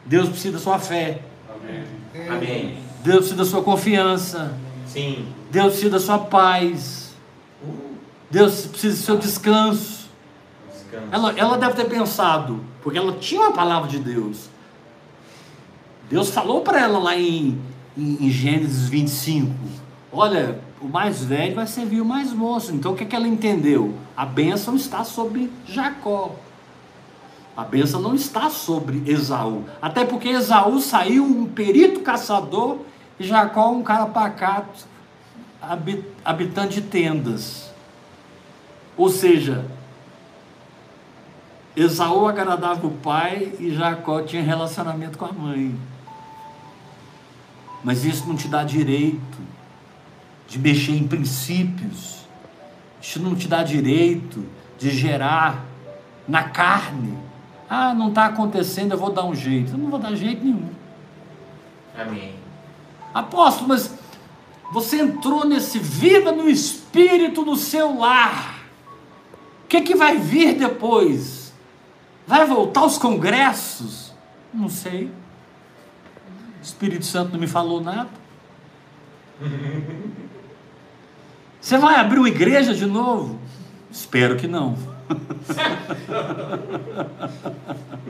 [0.05, 1.23] Deus precisa da sua fé.
[1.49, 2.29] Amém.
[2.29, 2.79] Amém.
[3.03, 4.59] Deus precisa da sua confiança.
[4.87, 5.27] Sim.
[5.51, 7.15] Deus precisa da sua paz.
[8.31, 10.09] Deus precisa do seu descanso.
[10.73, 11.07] descanso.
[11.11, 14.49] Ela, ela deve ter pensado, porque ela tinha uma palavra de Deus.
[16.09, 17.61] Deus falou para ela lá em,
[17.97, 19.53] em, em, Gênesis 25:
[20.13, 22.75] Olha, o mais velho vai servir o mais moço.
[22.75, 23.95] Então o que, é que ela entendeu?
[24.17, 26.35] A bênção está sobre Jacó.
[27.57, 29.65] A bênção não está sobre Esaú.
[29.81, 32.79] Até porque Esaú saiu um perito caçador
[33.19, 34.85] e Jacó um cara pacato,
[36.25, 37.71] habitante de tendas.
[38.97, 39.65] Ou seja,
[41.77, 45.79] Esaú agradava o pai e Jacó tinha relacionamento com a mãe.
[47.85, 49.51] Mas isso não te dá direito
[50.51, 52.27] de mexer em princípios.
[53.01, 54.45] Isso não te dá direito
[54.79, 55.65] de gerar
[56.29, 57.31] na carne
[57.73, 59.75] ah, não está acontecendo, eu vou dar um jeito.
[59.75, 60.71] Eu não vou dar jeito nenhum.
[61.97, 62.35] Amém.
[63.15, 63.95] Apóstolo, mas
[64.73, 68.59] você entrou nesse vida no espírito do seu lar.
[69.65, 71.55] O que, que vai vir depois?
[72.27, 74.13] Vai voltar aos congressos?
[74.53, 75.05] Não sei.
[75.05, 78.11] O Espírito Santo não me falou nada.
[81.61, 83.39] Você vai abrir uma igreja de novo?
[83.91, 84.77] Espero que não.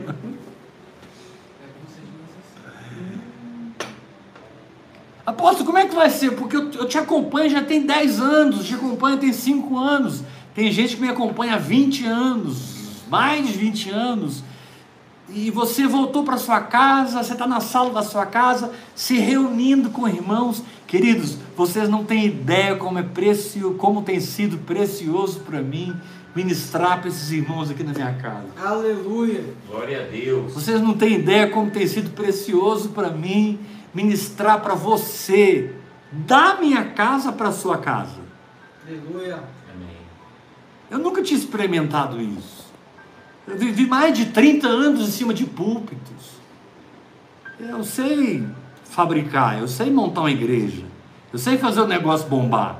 [5.25, 6.31] Apóstolo, como é que vai ser?
[6.31, 10.71] Porque eu, eu, te acompanho já tem 10 anos, te acompanho tem 5 anos, tem
[10.71, 14.43] gente que me acompanha há 20 anos, mais de 20 anos,
[15.33, 19.89] e você voltou para sua casa, você está na sala da sua casa, se reunindo
[19.89, 20.63] com irmãos.
[20.87, 25.95] Queridos, vocês não têm ideia como é precioso, como tem sido precioso para mim
[26.35, 28.47] ministrar para esses irmãos aqui na minha casa.
[28.61, 29.53] Aleluia.
[29.69, 30.53] Glória a Deus.
[30.53, 33.59] Vocês não têm ideia como tem sido precioso para mim
[33.93, 35.75] ministrar para você
[36.11, 38.19] da minha casa para a sua casa.
[38.85, 39.35] Aleluia.
[39.73, 39.97] Amém.
[40.89, 42.60] Eu nunca tinha experimentado isso.
[43.47, 46.31] Eu vivi mais de 30 anos em cima de púlpitos.
[47.59, 48.47] Eu sei
[48.85, 50.83] fabricar, eu sei montar uma igreja,
[51.31, 52.79] eu sei fazer o negócio bombar.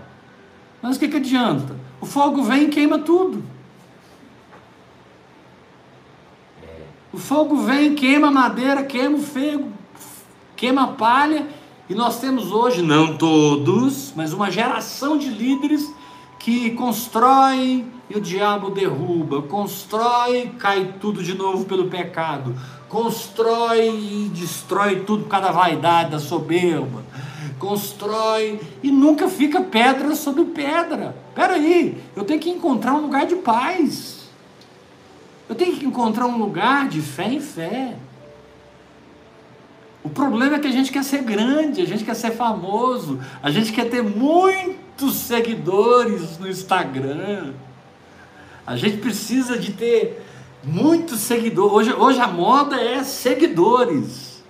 [0.82, 1.76] Mas o que, que adianta?
[2.00, 3.44] O fogo vem e queima tudo.
[7.14, 9.72] O fogo vem, queima madeira, queima o fego,
[10.56, 11.46] queima a palha.
[11.90, 15.94] E nós temos hoje, não todos, mas uma geração de líderes
[16.44, 22.56] que constrói e o diabo derruba, constrói, cai tudo de novo pelo pecado,
[22.90, 27.02] constrói e destrói tudo por causa da vaidade, da soberba
[27.62, 31.16] constrói e nunca fica pedra sobre pedra.
[31.30, 34.28] Espera aí, eu tenho que encontrar um lugar de paz.
[35.48, 37.96] Eu tenho que encontrar um lugar de fé em fé.
[40.04, 43.52] O problema é que a gente quer ser grande, a gente quer ser famoso, a
[43.52, 47.54] gente quer ter muitos seguidores no Instagram.
[48.66, 50.24] A gente precisa de ter
[50.64, 51.74] muitos seguidores.
[51.74, 54.44] Hoje, hoje a moda é seguidores.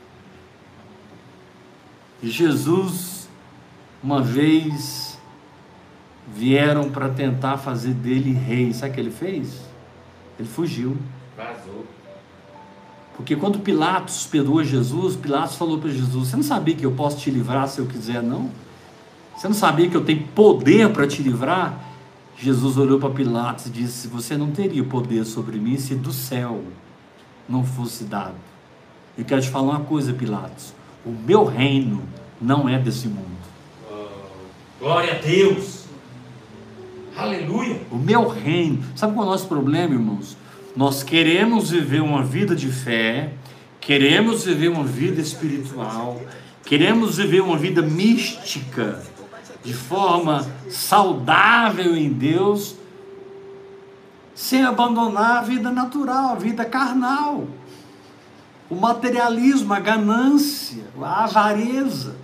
[2.24, 3.28] E Jesus,
[4.02, 5.18] uma vez,
[6.28, 8.74] vieram para tentar fazer dele rei.
[8.74, 9.60] Sabe o que ele fez?
[10.40, 10.98] Ele fugiu.
[11.36, 11.86] Vazou.
[13.22, 17.18] Porque quando Pilatos perdoa Jesus, Pilatos falou para Jesus: Você não sabia que eu posso
[17.18, 18.50] te livrar se eu quiser, não?
[19.38, 21.80] Você não sabia que eu tenho poder para te livrar?
[22.36, 26.64] Jesus olhou para Pilatos e disse: Você não teria poder sobre mim se do céu
[27.48, 28.34] não fosse dado.
[29.16, 30.74] Eu quero te falar uma coisa, Pilatos:
[31.06, 32.02] O meu reino
[32.42, 33.28] não é desse mundo.
[34.80, 35.86] Glória a Deus.
[37.16, 37.82] Aleluia.
[37.92, 38.84] O meu reino.
[38.96, 40.36] Sabe qual é o nosso problema, irmãos?
[40.76, 43.34] Nós queremos viver uma vida de fé,
[43.80, 46.22] queremos viver uma vida espiritual,
[46.64, 49.04] queremos viver uma vida mística,
[49.64, 52.76] de forma saudável em Deus,
[54.34, 57.48] sem abandonar a vida natural, a vida carnal,
[58.70, 62.16] o materialismo, a ganância, a avareza.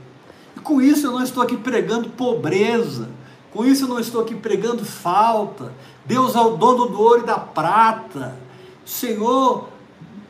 [0.55, 3.09] E com isso eu não estou aqui pregando pobreza,
[3.51, 5.73] com isso eu não estou aqui pregando falta.
[6.07, 8.39] Deus é o dono do ouro e da prata.
[8.85, 9.67] O Senhor,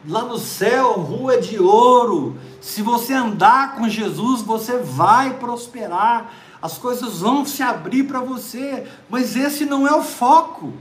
[0.07, 2.35] lá no céu, rua de ouro.
[2.59, 6.33] Se você andar com Jesus, você vai prosperar.
[6.59, 8.87] As coisas vão se abrir para você.
[9.07, 10.73] Mas esse não é o foco.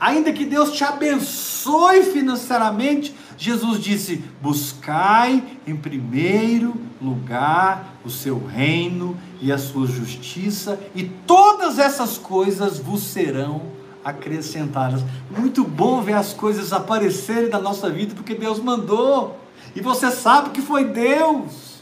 [0.00, 9.18] Ainda que Deus te abençoe financeiramente, Jesus disse: buscai em primeiro lugar o seu reino
[9.40, 13.62] e a sua justiça, e todas essas coisas vos serão
[14.04, 15.02] acrescentadas.
[15.30, 19.38] Muito bom ver as coisas aparecerem na nossa vida, porque Deus mandou,
[19.74, 21.80] e você sabe que foi Deus.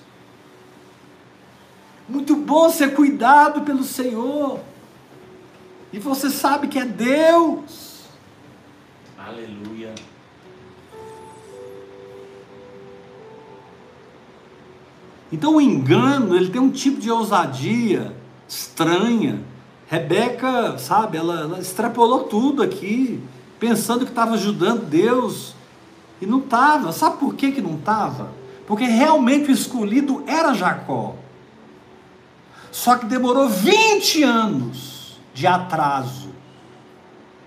[2.09, 4.61] Muito bom ser cuidado pelo Senhor,
[5.93, 8.03] e você sabe que é Deus.
[9.19, 9.95] Aleluia.
[15.31, 18.15] Então o engano, ele tem um tipo de ousadia
[18.49, 19.43] estranha.
[19.87, 23.23] Rebeca, sabe, ela, ela extrapolou tudo aqui,
[23.59, 25.55] pensando que estava ajudando Deus,
[26.21, 26.93] e não estava.
[26.93, 28.31] Sabe por que, que não estava?
[28.67, 31.15] Porque realmente o escolhido era Jacó.
[32.71, 36.29] Só que demorou 20 anos de atraso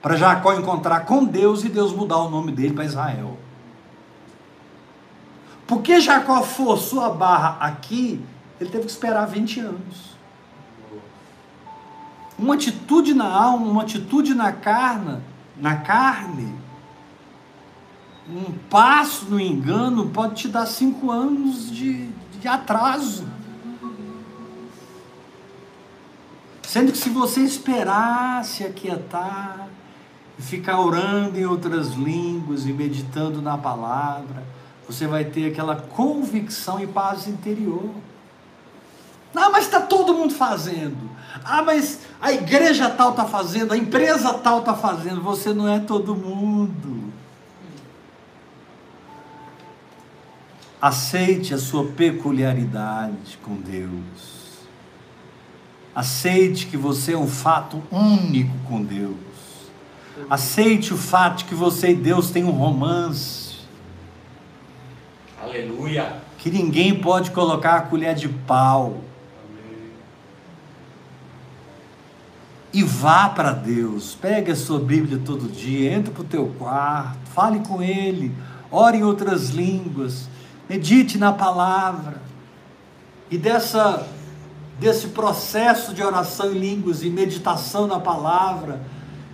[0.01, 3.37] para Jacó encontrar com Deus e Deus mudar o nome dele para Israel.
[5.71, 8.21] Porque Jacó forçou a barra aqui,
[8.59, 10.17] ele teve que esperar 20 anos.
[12.37, 15.21] Uma atitude na alma, uma atitude na carne,
[15.55, 16.53] na carne,
[18.29, 23.25] um passo no engano pode te dar cinco anos de, de atraso.
[26.63, 29.69] Sendo que se você esperar se aquietar,
[30.37, 34.59] ficar orando em outras línguas e meditando na palavra,
[34.91, 37.89] você vai ter aquela convicção e paz interior.
[39.33, 41.09] Ah, mas está todo mundo fazendo.
[41.43, 45.21] Ah, mas a igreja tal está fazendo, a empresa tal está fazendo.
[45.21, 47.11] Você não é todo mundo.
[50.81, 54.41] Aceite a sua peculiaridade com Deus.
[55.93, 59.15] Aceite que você é um fato único com Deus.
[60.29, 63.40] Aceite o fato de que você e Deus têm um romance.
[65.41, 66.21] Aleluia.
[66.37, 69.01] Que ninguém pode colocar a colher de pau.
[72.73, 74.15] E vá para Deus.
[74.15, 78.33] Pegue a sua Bíblia todo dia, entre para o teu quarto, fale com Ele,
[78.71, 80.29] ore em outras línguas,
[80.69, 82.21] medite na palavra.
[83.29, 84.07] E dessa,
[84.79, 88.81] desse processo de oração em línguas e meditação na palavra,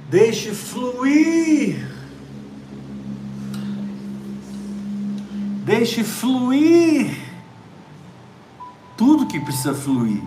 [0.09, 1.96] Deixe fluir.
[5.68, 7.13] Deixe fluir
[8.95, 10.24] tudo que precisa fluir.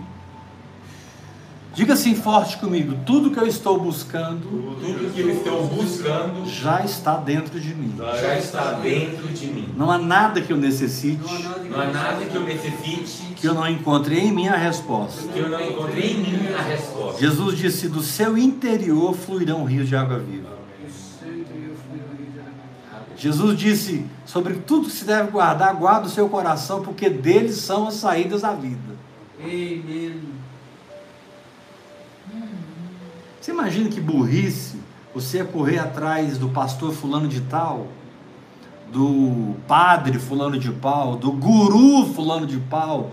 [1.74, 6.84] Diga assim forte comigo: tudo que eu estou buscando, tudo que eu estou buscando, já
[6.84, 7.94] está dentro de mim.
[7.96, 9.72] Já está dentro de mim.
[9.74, 11.22] Não há nada que eu necessite,
[11.70, 15.26] não há nada que eu necessite, que eu não encontre em mim a resposta.
[15.32, 17.18] Que eu não encontre em mim a resposta.
[17.18, 20.59] Jesus disse: do seu interior fluirão rios de água viva.
[23.20, 27.86] Jesus disse: sobre tudo que se deve guardar, guarda o seu coração, porque deles são
[27.86, 28.96] as saídas da vida.
[29.38, 30.14] Amém.
[33.38, 34.78] Você imagina que burrice
[35.14, 37.88] você ia correr atrás do pastor fulano de tal,
[38.90, 43.10] do padre fulano de pau, do guru fulano de pau,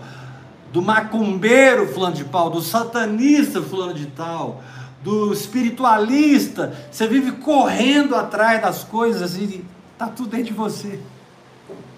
[0.72, 4.62] do macumbeiro fulano de pau, do satanista fulano de tal,
[5.02, 6.74] do espiritualista.
[6.90, 9.64] Você vive correndo atrás das coisas e
[9.98, 11.00] está tudo dentro de você.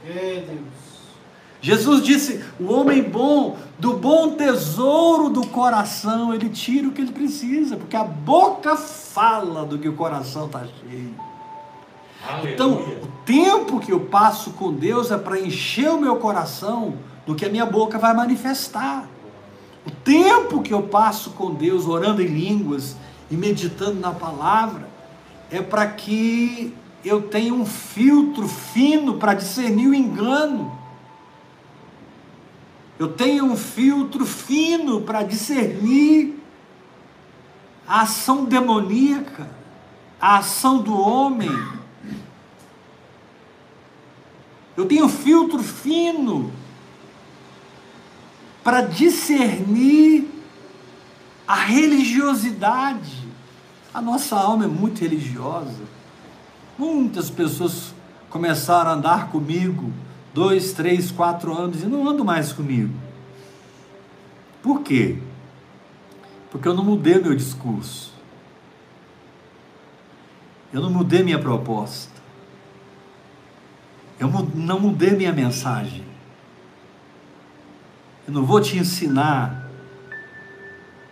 [0.06, 0.80] É Deus.
[1.60, 7.12] Jesus disse: o homem bom, do bom tesouro do coração, ele tira o que ele
[7.12, 11.14] precisa, porque a boca fala do que o coração está cheio.
[12.44, 13.02] Então, Aleluia.
[13.02, 16.94] o tempo que eu passo com Deus é para encher o meu coração
[17.26, 19.06] do que a minha boca vai manifestar.
[19.86, 22.96] O tempo que eu passo com Deus orando em línguas
[23.30, 24.88] e meditando na palavra
[25.50, 26.74] é para que
[27.04, 30.78] eu tenha um filtro fino para discernir o engano.
[32.98, 36.38] Eu tenho um filtro fino para discernir
[37.88, 39.50] a ação demoníaca,
[40.20, 41.50] a ação do homem.
[44.76, 46.52] Eu tenho um filtro fino
[48.62, 50.28] para discernir
[51.48, 53.26] a religiosidade.
[53.92, 55.99] A nossa alma é muito religiosa.
[56.80, 57.94] Muitas pessoas
[58.30, 59.92] começaram a andar comigo
[60.32, 62.94] dois, três, quatro anos e não andam mais comigo.
[64.62, 65.18] Por quê?
[66.50, 68.14] Porque eu não mudei meu discurso.
[70.72, 72.18] Eu não mudei minha proposta.
[74.18, 76.06] Eu não mudei minha mensagem.
[78.26, 79.68] Eu não vou te ensinar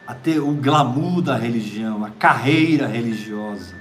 [0.07, 3.78] a ter o glamour da religião, a carreira religiosa.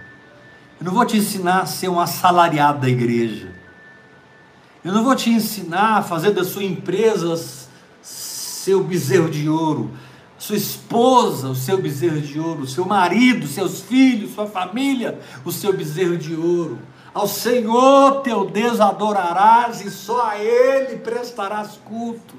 [0.80, 3.54] Eu não vou te ensinar a ser um assalariado da igreja.
[4.84, 7.36] Eu não vou te ensinar a fazer da sua empresa
[8.02, 9.92] seu bezerro de ouro,
[10.38, 15.74] sua esposa o seu bezerro de ouro, seu marido, seus filhos, sua família o seu
[15.76, 16.80] bezerro de ouro.
[17.14, 22.36] Ao Senhor teu Deus adorarás e só a Ele prestarás culto.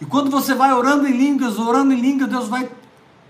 [0.00, 2.70] E quando você vai orando em línguas, orando em línguas, Deus vai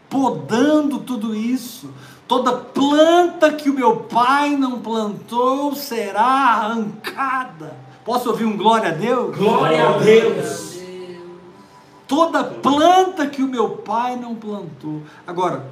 [0.08, 1.90] podando tudo isso.
[2.26, 7.76] Toda planta que o meu pai não plantou será arrancada.
[8.04, 9.36] Posso ouvir um glória a Deus?
[9.36, 10.78] Glória a Deus.
[12.08, 15.02] Toda planta que o meu pai não plantou.
[15.26, 15.66] Agora,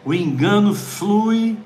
[0.03, 1.57] o engano flui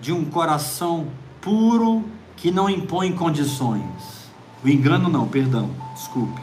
[0.00, 1.08] de um coração
[1.40, 2.04] puro
[2.36, 4.30] que não impõe condições.
[4.62, 6.40] O engano não, perdão, desculpe.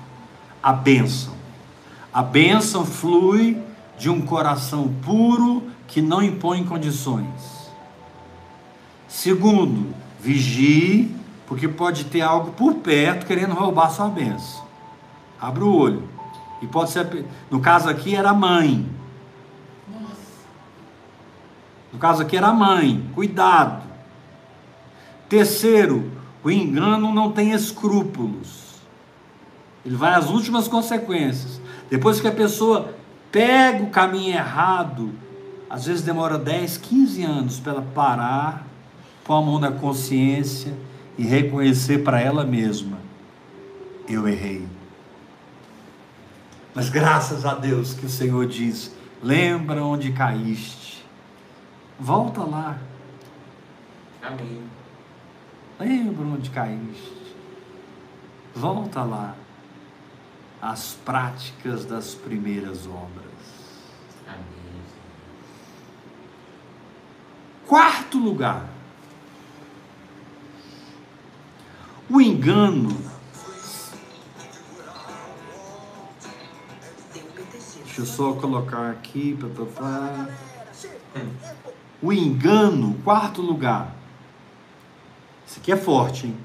[0.61, 1.33] A bênção.
[2.11, 3.61] A bênção flui
[3.97, 7.69] de um coração puro que não impõe condições.
[9.07, 11.15] Segundo, vigie,
[11.45, 14.65] porque pode ter algo por perto querendo roubar sua bênção.
[15.39, 16.09] Abre o olho.
[16.63, 18.89] E pode ser, no caso aqui era a mãe.
[21.91, 23.07] No caso aqui era a mãe.
[23.13, 23.83] Cuidado.
[25.29, 26.11] Terceiro,
[26.43, 28.81] o engano não tem escrúpulos.
[29.85, 31.61] Ele vai às últimas consequências.
[31.87, 32.95] Depois que a pessoa
[33.31, 35.21] pega o caminho errado,
[35.73, 38.67] às vezes demora 10, 15 anos para ela parar,
[39.23, 40.71] pôr a mão na consciência
[41.17, 42.99] e reconhecer para ela mesma:
[44.07, 44.67] eu errei.
[46.75, 51.03] Mas graças a Deus que o Senhor diz: lembra onde caíste,
[51.99, 52.77] volta lá,
[54.21, 54.61] Amém.
[55.79, 57.35] lembra onde caíste,
[58.53, 59.33] volta lá,
[60.61, 63.33] às práticas das primeiras obras.
[64.27, 64.53] Amém.
[67.73, 68.69] Quarto lugar,
[72.07, 72.95] o engano.
[77.83, 80.29] Deixa eu só colocar aqui para falar.
[81.99, 83.95] O engano, quarto lugar.
[85.47, 86.37] Isso aqui é forte, hein?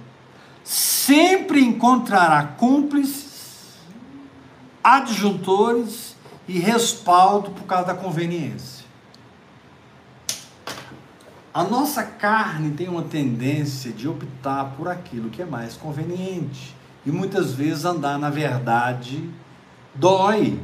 [0.65, 3.75] Sempre encontrará cúmplices,
[4.83, 6.17] adjuntores
[6.49, 8.78] e respaldo por causa da conveniência.
[11.59, 16.73] A nossa carne tem uma tendência de optar por aquilo que é mais conveniente.
[17.05, 19.29] E muitas vezes andar na verdade
[19.93, 20.61] dói.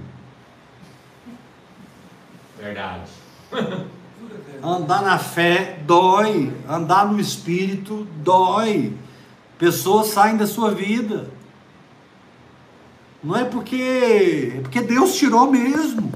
[2.57, 3.11] Verdade.
[4.63, 6.57] Andar na fé dói.
[6.69, 8.97] Andar no espírito dói.
[9.59, 11.29] Pessoas saem da sua vida.
[13.21, 14.53] Não é porque.
[14.59, 16.13] É porque Deus tirou mesmo.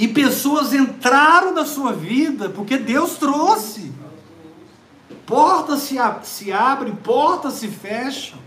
[0.00, 3.92] E pessoas entraram na sua vida porque Deus trouxe.
[5.26, 8.38] Portas se, a- se abrem, portas se fecham.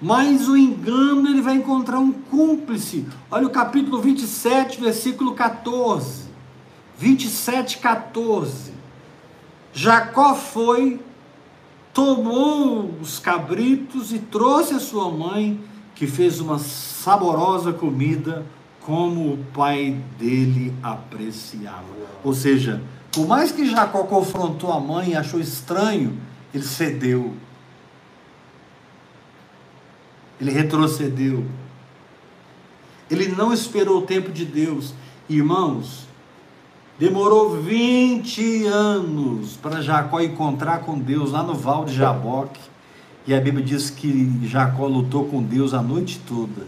[0.00, 3.06] Mas o engano ele vai encontrar um cúmplice.
[3.30, 6.22] Olha o capítulo 27, versículo 14.
[6.96, 8.72] 27, 14.
[9.74, 10.98] Jacó foi,
[11.92, 15.60] tomou os cabritos e trouxe a sua mãe,
[15.98, 18.46] que fez uma saborosa comida,
[18.80, 21.84] como o pai dele apreciava.
[22.22, 22.80] Ou seja,
[23.10, 26.16] por mais que Jacó confrontou a mãe e achou estranho,
[26.54, 27.34] ele cedeu.
[30.40, 31.44] Ele retrocedeu.
[33.10, 34.94] Ele não esperou o tempo de Deus.
[35.28, 36.06] Irmãos,
[36.96, 42.60] demorou 20 anos para Jacó encontrar com Deus lá no Val de Jaboque.
[43.28, 46.66] E a Bíblia diz que Jacó lutou com Deus a noite toda.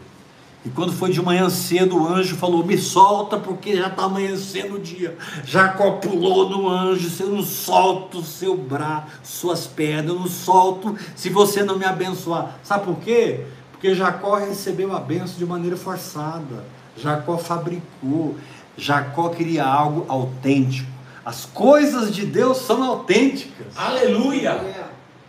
[0.63, 4.75] E quando foi de manhã cedo, o anjo falou: Me solta, porque já está amanhecendo
[4.75, 5.17] o dia.
[5.43, 10.95] Jacó pulou no anjo: Eu não solto o seu braço, suas pernas, eu não solto
[11.17, 12.59] se você não me abençoar.
[12.63, 13.47] Sabe por quê?
[13.73, 16.63] Porque Jacó recebeu a benção de maneira forçada.
[16.95, 18.37] Jacó fabricou.
[18.77, 20.91] Jacó queria algo autêntico.
[21.25, 23.69] As coisas de Deus são autênticas.
[23.75, 24.61] Aleluia!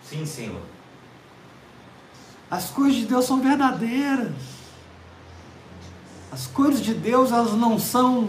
[0.03, 0.70] Sim, Senhor.
[2.51, 4.33] As coisas de Deus são verdadeiras.
[6.29, 8.27] As coisas de Deus elas não são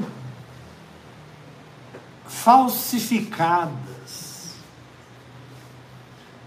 [2.24, 4.52] falsificadas.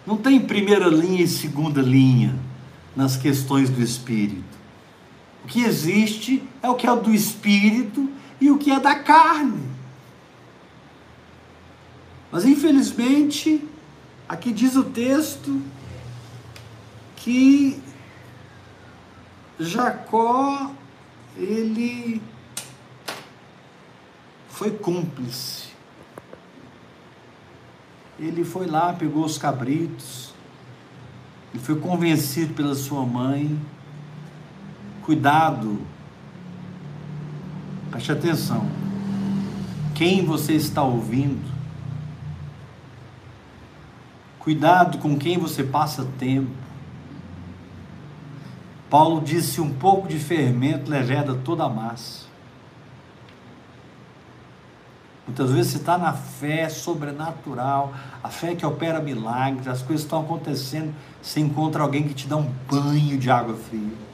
[0.08, 2.40] Não tem primeira linha e segunda linha
[2.96, 4.56] nas questões do espírito.
[5.44, 8.10] O que existe é o que é do espírito
[8.40, 9.68] e o que é da carne.
[12.32, 13.68] Mas infelizmente,
[14.30, 15.62] aqui diz o texto
[17.26, 17.82] que
[19.60, 20.70] Jacó
[21.36, 22.22] ele
[24.48, 25.70] foi cúmplice.
[28.20, 30.36] Ele foi lá, pegou os cabritos,
[31.52, 33.60] e foi convencido pela sua mãe.
[35.02, 35.82] Cuidado,
[37.90, 38.70] preste atenção.
[39.96, 41.52] Quem você está ouvindo?
[44.38, 46.65] Cuidado com quem você passa tempo.
[48.96, 52.28] Paulo disse: um pouco de fermento leveda toda a massa.
[55.28, 57.94] Muitas vezes você está na fé sobrenatural,
[58.24, 62.38] a fé que opera milagres, as coisas estão acontecendo, você encontra alguém que te dá
[62.38, 64.06] um banho de água fria.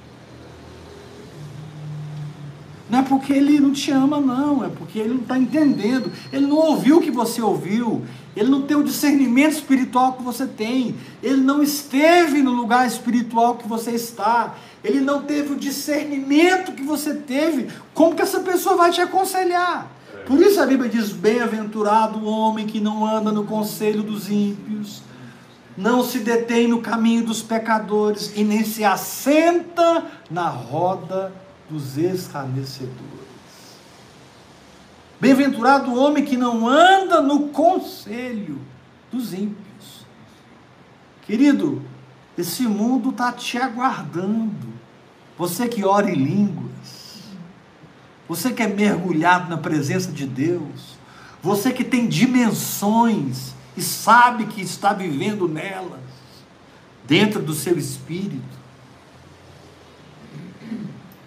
[2.90, 6.46] Não é porque ele não te ama, não, é porque ele não está entendendo, ele
[6.46, 8.04] não ouviu o que você ouviu,
[8.36, 13.56] ele não tem o discernimento espiritual que você tem, ele não esteve no lugar espiritual
[13.56, 18.76] que você está, ele não teve o discernimento que você teve, como que essa pessoa
[18.76, 19.92] vai te aconselhar?
[20.26, 25.02] Por isso a Bíblia diz: Bem-aventurado o homem que não anda no conselho dos ímpios,
[25.78, 31.32] não se detém no caminho dos pecadores e nem se assenta na roda
[31.70, 33.22] dos escarnecedores.
[35.20, 38.60] Bem-aventurado o homem que não anda no conselho
[39.12, 40.06] dos ímpios.
[41.22, 41.82] Querido,
[42.42, 44.72] esse mundo está te aguardando.
[45.38, 47.22] Você que ora em línguas,
[48.28, 50.98] você que é mergulhado na presença de Deus,
[51.42, 56.00] você que tem dimensões e sabe que está vivendo nelas,
[57.08, 58.62] dentro do seu espírito.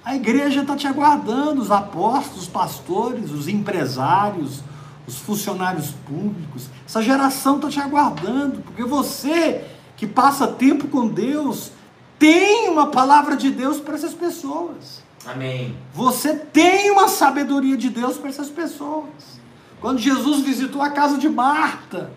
[0.05, 4.62] A igreja está te aguardando, os apóstolos, os pastores, os empresários,
[5.07, 6.69] os funcionários públicos.
[6.87, 9.74] Essa geração está te aguardando, porque você
[10.05, 11.73] que passa tempo com Deus,
[12.19, 15.03] tem uma palavra de Deus para essas pessoas.
[15.27, 15.75] Amém.
[15.95, 19.41] Você tem uma sabedoria de Deus para essas pessoas.
[19.81, 22.13] Quando Jesus visitou a casa de Marta,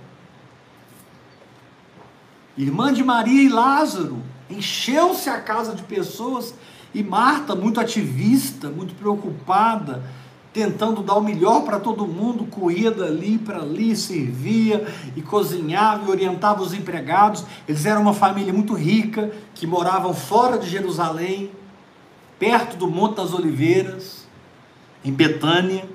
[2.58, 6.54] irmã de Maria e Lázaro, encheu-se a casa de pessoas
[6.94, 10.04] e Marta, muito ativista, muito preocupada,
[10.54, 16.12] tentando dar o melhor para todo mundo, corria dali para ali, servia e cozinhava e
[16.12, 17.45] orientava os empregados.
[17.68, 21.52] Eles eram uma família muito rica, que moravam fora de Jerusalém,
[22.39, 24.28] perto do Monte das Oliveiras,
[25.04, 25.88] em Betânia.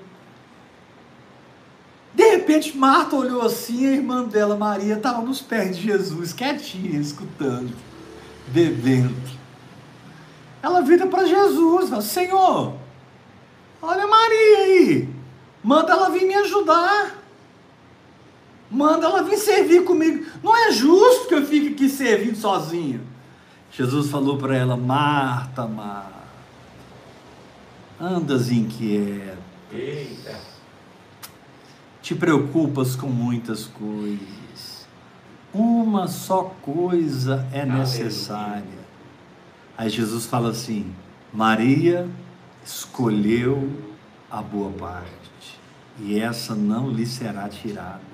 [2.14, 7.00] De repente, Marta olhou assim, a irmã dela, Maria, estava nos pés de Jesus, quietinha,
[7.00, 7.72] escutando,
[8.48, 9.32] bebendo.
[10.62, 12.81] Ela vira para Jesus, fala, Senhor,
[13.82, 15.08] Olha a Maria aí.
[15.62, 17.18] Manda ela vir me ajudar.
[18.70, 20.24] Manda ela vir servir comigo.
[20.40, 23.00] Não é justo que eu fique aqui servindo sozinho.
[23.72, 26.22] Jesus falou para ela: Marta, Marta,
[28.00, 29.38] andas inquieta.
[29.72, 30.38] Eita.
[32.00, 34.86] Te preocupas com muitas coisas.
[35.52, 38.82] Uma só coisa é necessária.
[39.76, 40.94] Aí Jesus fala assim:
[41.32, 42.08] Maria
[42.64, 43.70] escolheu
[44.30, 45.58] a boa parte,
[45.98, 48.12] e essa não lhe será tirada.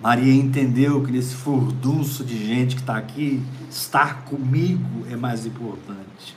[0.00, 6.36] Maria entendeu que nesse furdunço de gente que está aqui, estar comigo é mais importante.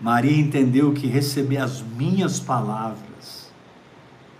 [0.00, 3.50] Maria entendeu que receber as minhas palavras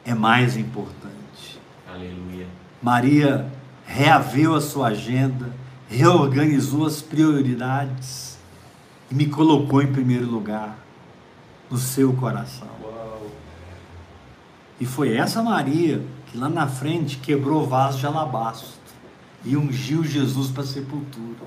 [0.04, 1.58] é mais importante.
[1.92, 2.46] Aleluia.
[2.80, 3.50] Maria
[3.84, 5.50] reaveu a sua agenda,
[5.88, 8.23] reorganizou as prioridades
[9.14, 10.76] e me colocou em primeiro lugar
[11.70, 12.68] no seu coração.
[12.82, 13.30] Uau.
[14.80, 18.74] E foi essa Maria que lá na frente quebrou o vaso de alabastro
[19.44, 21.46] e ungiu Jesus para a sepultura.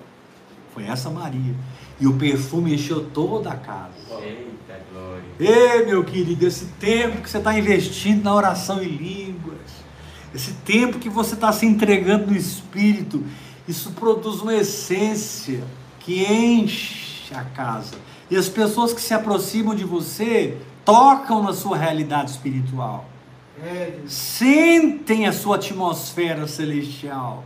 [0.73, 1.53] Foi essa Maria.
[1.99, 3.91] E o perfume encheu toda a casa.
[4.21, 5.23] Eita glória.
[5.37, 9.57] Ei, meu querido, esse tempo que você está investindo na oração em línguas,
[10.33, 13.23] esse tempo que você está se entregando no Espírito,
[13.67, 15.63] isso produz uma essência
[15.99, 17.95] que enche a casa.
[18.29, 23.05] E as pessoas que se aproximam de você tocam na sua realidade espiritual,
[23.59, 27.43] É, sentem a sua atmosfera celestial,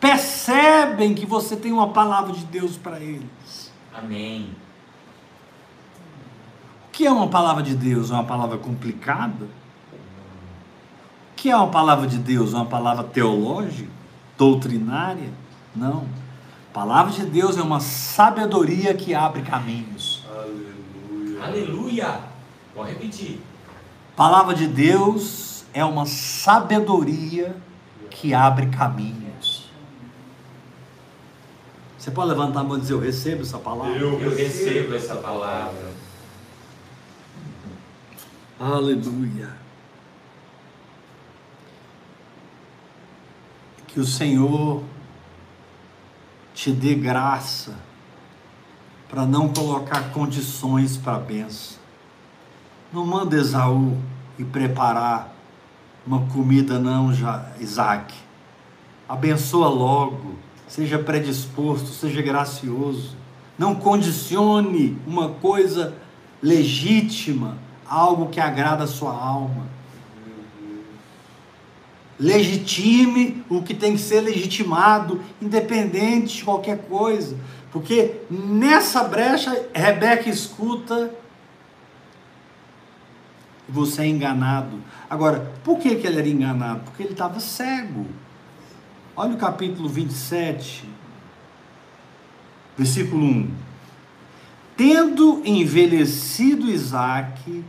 [0.00, 3.72] percebem que você tem uma palavra de Deus para eles.
[3.96, 4.50] Amém.
[6.88, 8.10] O que é uma palavra de Deus?
[8.10, 9.44] É uma palavra complicada?
[9.44, 12.52] O que é uma palavra de Deus?
[12.52, 13.90] Uma palavra teológica?
[14.36, 15.32] Doutrinária?
[15.74, 16.04] Não.
[16.74, 20.24] Palavra de Deus é uma sabedoria que abre caminhos.
[21.40, 22.18] Aleluia.
[22.74, 23.40] Vou repetir.
[24.16, 27.56] Palavra de Deus é uma sabedoria
[28.10, 29.70] que abre caminhos.
[31.96, 33.96] Você pode levantar a mão e dizer: Eu recebo essa palavra?
[33.96, 35.92] Eu recebo essa palavra.
[38.58, 39.48] Aleluia.
[43.86, 44.82] Que o Senhor
[46.54, 47.74] te dê graça
[49.08, 51.78] para não colocar condições para a benção.
[52.92, 53.98] Não manda Esaú
[54.38, 55.34] e preparar
[56.06, 57.10] uma comida, não,
[57.60, 58.14] Isaac.
[59.08, 60.36] Abençoa logo,
[60.68, 63.16] seja predisposto, seja gracioso.
[63.58, 65.94] Não condicione uma coisa
[66.42, 69.73] legítima, algo que agrada a sua alma.
[72.18, 77.36] Legitime o que tem que ser legitimado, independente de qualquer coisa.
[77.72, 81.10] Porque nessa brecha, Rebeca escuta
[83.68, 84.78] você é enganado.
[85.08, 86.80] Agora, por que, que ele era enganado?
[86.84, 88.06] Porque ele estava cego.
[89.16, 90.88] Olha o capítulo 27,
[92.76, 93.50] versículo 1.
[94.76, 97.64] Tendo envelhecido Isaac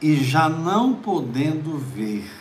[0.00, 2.39] e já não podendo ver.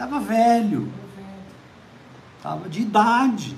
[0.00, 0.90] Estava velho,
[2.38, 3.54] estava de idade,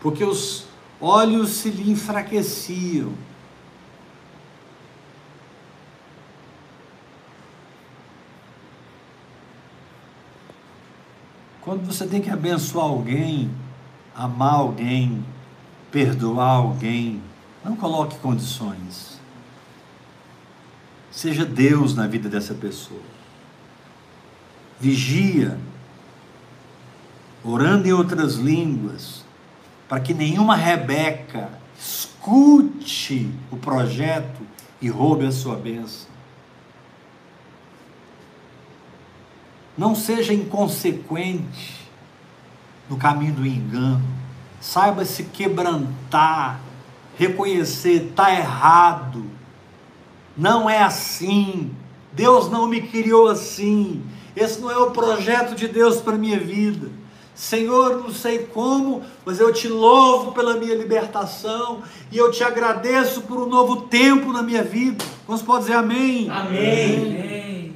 [0.00, 0.68] porque os
[1.00, 3.12] olhos se lhe enfraqueciam.
[11.60, 13.50] Quando você tem que abençoar alguém,
[14.14, 15.24] amar alguém,
[15.90, 17.20] perdoar alguém,
[17.64, 19.18] não coloque condições.
[21.10, 23.17] Seja Deus na vida dessa pessoa.
[24.80, 25.58] Vigia,
[27.44, 29.24] orando em outras línguas,
[29.88, 34.40] para que nenhuma Rebeca escute o projeto
[34.80, 36.08] e roube a sua bênção.
[39.76, 41.88] Não seja inconsequente
[42.88, 44.02] no caminho do engano.
[44.60, 46.60] Saiba se quebrantar,
[47.16, 49.24] reconhecer, está errado.
[50.36, 51.72] Não é assim.
[52.12, 54.02] Deus não me criou assim.
[54.38, 56.88] Esse não é o projeto de Deus para minha vida.
[57.34, 63.22] Senhor, não sei como, mas eu te louvo pela minha libertação e eu te agradeço
[63.22, 65.04] por um novo tempo na minha vida.
[65.26, 66.28] Vamos pode dizer amém?
[66.30, 66.96] Amém.
[66.96, 67.74] Amém.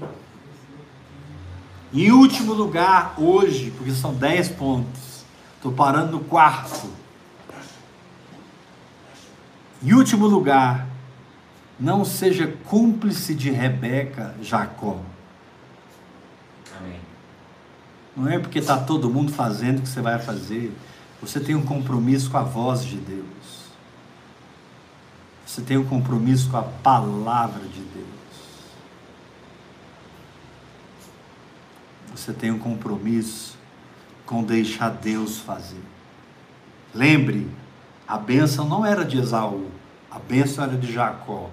[1.95, 5.25] Em último lugar, hoje, porque são 10 pontos,
[5.57, 6.89] estou parando no quarto.
[9.83, 10.87] Em último lugar,
[11.79, 15.01] não seja cúmplice de Rebeca, Jacó.
[16.79, 17.01] Amém.
[18.17, 20.77] Não é porque está todo mundo fazendo que você vai fazer.
[21.21, 23.63] Você tem um compromisso com a voz de Deus.
[25.47, 28.07] Você tem um compromisso com a palavra de Deus.
[32.15, 33.57] Você tem um compromisso
[34.27, 35.83] com deixar Deus fazer.
[36.95, 37.51] Lembre,
[38.07, 39.71] a bênção não era de Esaú,
[40.11, 41.51] a bênção era de Jacó,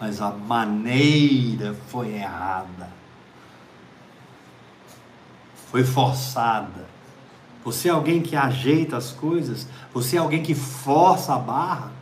[0.00, 2.99] mas a maneira foi errada.
[5.70, 6.88] Foi forçada.
[7.64, 9.68] Você é alguém que ajeita as coisas?
[9.94, 11.92] Você é alguém que força a barra?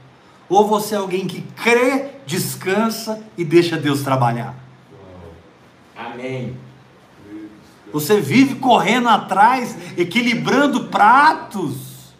[0.48, 4.54] Ou você é alguém que crê, descansa e deixa Deus trabalhar?
[5.94, 6.56] Amém.
[7.92, 12.14] Você vive correndo atrás, equilibrando pratos.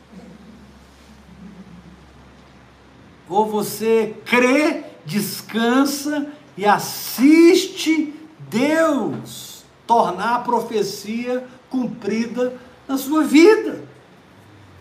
[3.28, 6.26] Ou você crê, descansa
[6.57, 8.14] e assiste
[8.51, 9.47] Deus
[9.89, 12.55] tornar a profecia cumprida
[12.86, 13.82] na sua vida.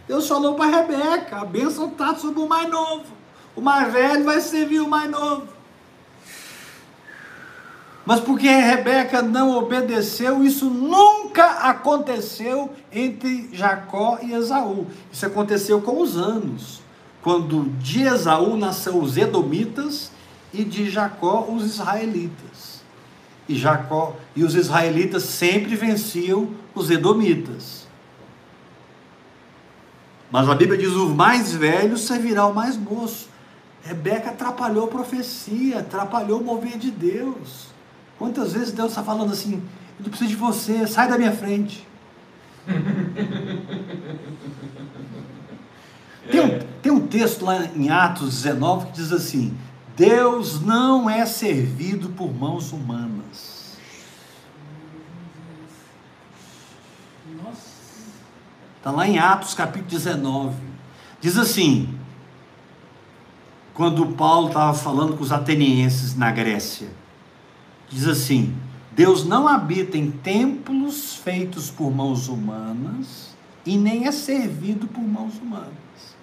[0.08, 3.05] Deus falou para Rebeca: a bênção está sobre o mais novo.
[3.55, 5.47] O mais velho vai servir o mais novo.
[8.05, 14.88] Mas porque Rebeca não obedeceu, isso nunca aconteceu entre Jacó e Esaú.
[15.12, 16.82] Isso aconteceu com os anos.
[17.22, 20.12] Quando de Esaú nasceu os Edomitas
[20.53, 22.76] e de Jacó os israelitas.
[23.48, 27.88] E Jacó e os israelitas sempre venciam os Edomitas.
[30.32, 33.30] Mas a Bíblia diz: o mais velho servirá ao mais moço.
[33.84, 37.68] Rebeca atrapalhou a profecia, atrapalhou o mover de Deus.
[38.18, 41.88] Quantas vezes Deus está falando assim: eu não preciso de você, sai da minha frente.
[46.30, 49.56] tem, um, tem um texto lá em Atos 19 que diz assim:
[49.98, 53.76] Deus não é servido por mãos humanas.
[58.78, 60.56] Está lá em Atos capítulo 19.
[61.20, 61.98] Diz assim:
[63.74, 66.89] quando Paulo estava falando com os atenienses na Grécia,
[67.89, 68.56] diz assim:
[68.91, 73.36] Deus não habita em templos feitos por mãos humanas
[73.66, 76.16] e nem é servido por mãos humanas,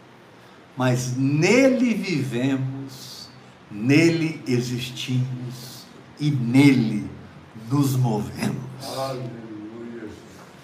[0.77, 3.14] mas nele vivemos,
[3.71, 5.85] nele existimos
[6.21, 7.05] e nele
[7.71, 8.55] nos movemos.
[8.97, 10.09] Aleluia.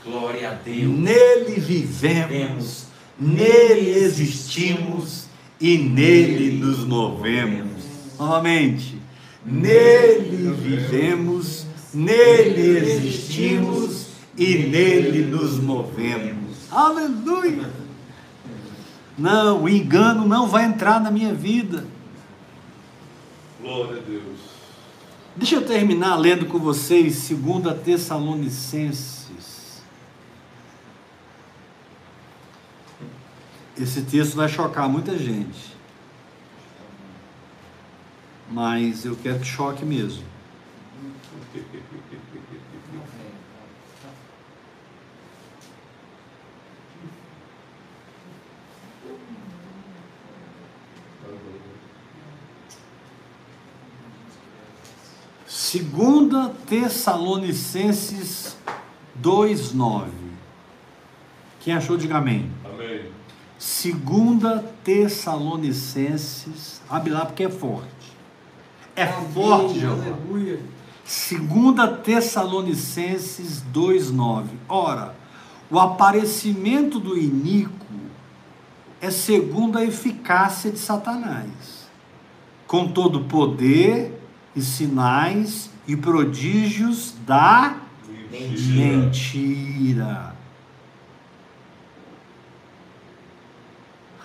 [0.05, 0.99] Glória a Deus.
[0.99, 2.87] Nele vivemos,
[3.19, 5.27] nele existimos
[5.61, 7.83] e nele nos movemos.
[8.19, 8.99] Novamente,
[9.45, 16.41] nele vivemos, nele existimos e nele nos movemos.
[16.71, 17.71] Aleluia!
[19.19, 21.85] Não, o engano não vai entrar na minha vida.
[23.61, 24.39] Glória a Deus.
[25.37, 29.83] Deixa eu terminar lendo com vocês 2 Tessalonicenses.
[33.79, 35.77] Esse texto vai chocar muita gente.
[38.51, 40.30] Mas eu quero que choque mesmo.
[55.71, 58.57] Segunda Tessalonicenses
[59.15, 60.11] 2:9.
[61.61, 62.51] Quem achou diga amém.
[62.65, 63.05] Amém.
[63.57, 67.87] Segunda Tessalonicenses, abre lá porque é forte.
[68.97, 69.33] É Amém.
[69.33, 70.07] forte, Jeová.
[70.07, 70.59] Aleluia.
[71.05, 74.49] Segunda Tessalonicenses 2:9.
[74.69, 75.15] Ora,
[75.71, 77.71] o aparecimento do iníquo
[79.01, 81.89] é segundo a eficácia de Satanás,
[82.67, 84.20] com todo poder
[84.55, 87.77] e sinais e prodígios da
[88.31, 90.35] mentira.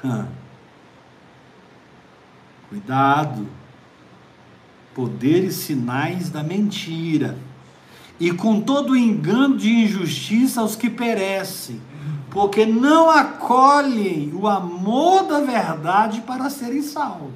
[0.03, 0.27] Hã.
[2.69, 3.47] Cuidado.
[4.93, 7.37] Poder e sinais da mentira.
[8.19, 11.81] E com todo o engano de injustiça aos que perecem,
[12.31, 17.33] porque não acolhem o amor da verdade para serem salvos.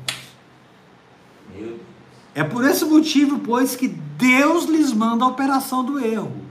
[1.54, 1.89] Meu Deus.
[2.34, 6.46] É por esse motivo, pois, que Deus lhes manda a operação do erro.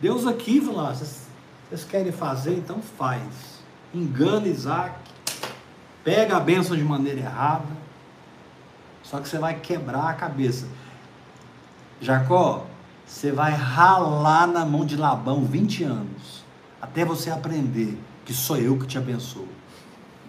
[0.00, 1.26] Deus aqui falou: vocês,
[1.68, 3.60] vocês querem fazer, então faz.
[3.94, 4.94] Engana Isaac,
[6.02, 7.66] pega a bênção de maneira errada,
[9.02, 10.66] só que você vai quebrar a cabeça.
[12.00, 12.66] Jacó,
[13.04, 16.44] você vai ralar na mão de Labão 20 anos,
[16.80, 19.48] até você aprender que sou eu que te abençoo.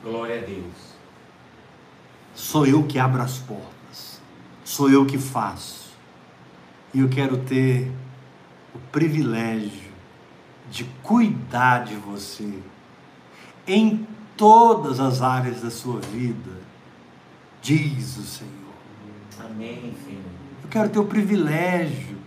[0.04, 0.91] Glória a Deus.
[2.34, 4.22] Sou eu que abro as portas.
[4.64, 5.92] Sou eu que faço.
[6.94, 7.92] E eu quero ter
[8.74, 9.92] o privilégio
[10.70, 12.60] de cuidar de você
[13.68, 16.52] em todas as áreas da sua vida,
[17.62, 18.52] diz o Senhor.
[19.40, 20.22] Amém, Senhor.
[20.64, 22.18] Eu quero ter o privilégio.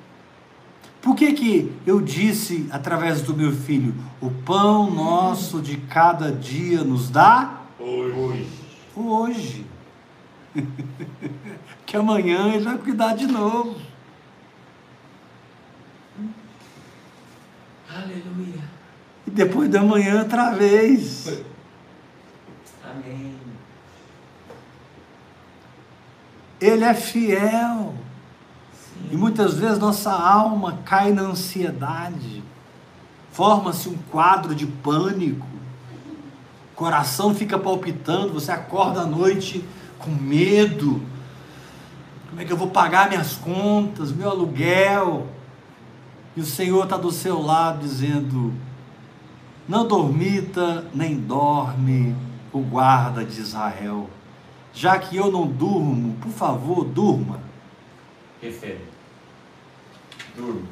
[1.00, 6.82] Por que, que eu disse através do meu filho: o pão nosso de cada dia
[6.82, 8.46] nos dá Hoje.
[8.94, 9.66] hoje?
[11.86, 13.76] que amanhã ele vai cuidar de novo.
[17.88, 18.62] Aleluia.
[19.26, 21.42] E depois da manhã outra vez.
[22.84, 23.36] Amém.
[26.60, 27.94] Ele é fiel.
[29.10, 32.42] E muitas vezes nossa alma cai na ansiedade,
[33.30, 35.46] forma-se um quadro de pânico,
[36.74, 39.64] coração fica palpitando, você acorda à noite
[40.04, 41.00] com medo.
[42.28, 45.26] Como é que eu vou pagar minhas contas, meu aluguel?
[46.36, 48.52] E o Senhor está do seu lado dizendo:
[49.68, 52.14] Não dormita nem dorme
[52.52, 54.10] o guarda de Israel.
[54.72, 57.40] Já que eu não durmo, por favor, durma.
[58.42, 58.84] Refere.
[60.36, 60.66] Durma.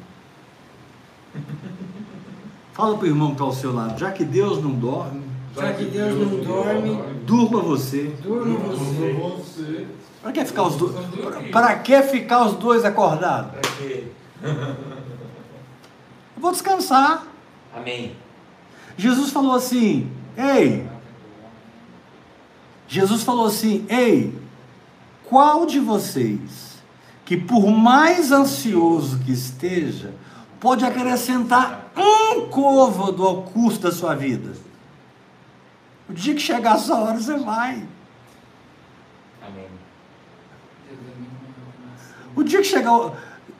[2.73, 5.23] Fala para o irmão que está ao seu lado, já que Deus não dorme,
[5.55, 8.15] Já que Deus não dorme, durma você.
[8.23, 9.13] durma você.
[9.13, 9.87] você.
[10.21, 10.95] Para que ficar os dois?
[11.51, 13.51] Para que ficar os dois acordados?
[13.51, 14.05] Para quê?
[14.43, 17.27] Eu vou descansar.
[17.75, 18.15] Amém.
[18.97, 20.87] Jesus falou assim: Ei,
[22.87, 24.33] Jesus falou assim: Ei,
[25.25, 26.73] qual de vocês
[27.25, 30.13] que por mais ansioso que esteja,
[30.59, 34.53] pode acrescentar um côvado ao curso da sua vida?
[36.09, 37.83] O dia que chegar a sua hora, você vai.
[39.45, 39.67] Amém.
[42.35, 42.93] O dia que chegar,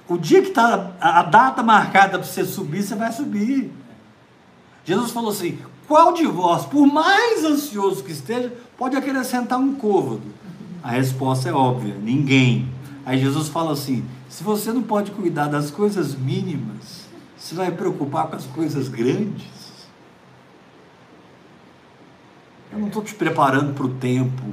[0.08, 3.72] o- dia que está a a data marcada para você subir, você vai subir.
[4.84, 10.22] Jesus falou assim: qual de vós, por mais ansioso que esteja, pode acrescentar um côvado?
[10.82, 12.68] A resposta é óbvia: ninguém.
[13.06, 17.06] Aí Jesus fala assim: se você não pode cuidar das coisas mínimas,
[17.38, 19.63] você vai preocupar com as coisas grandes?
[22.74, 24.44] Eu não estou te preparando para o tempo,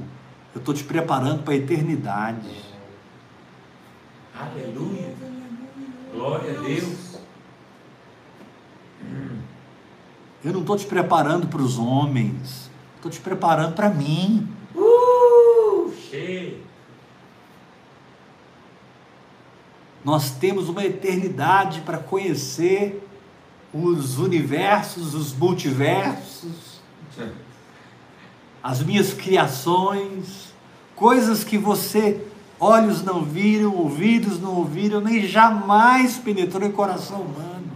[0.53, 2.55] eu estou te preparando para a eternidade.
[4.39, 5.11] Aleluia.
[6.13, 7.17] Glória a Deus.
[10.43, 14.47] Eu não estou te preparando para os homens, estou te preparando para mim.
[14.75, 15.91] Uh!
[16.09, 16.61] Cheio.
[20.05, 23.03] Nós temos uma eternidade para conhecer
[23.73, 26.81] os universos, os multiversos,
[28.63, 30.53] as minhas criações,
[30.95, 32.25] coisas que você,
[32.59, 37.71] olhos não viram, ouvidos não ouviram, nem jamais penetrou em coração humano.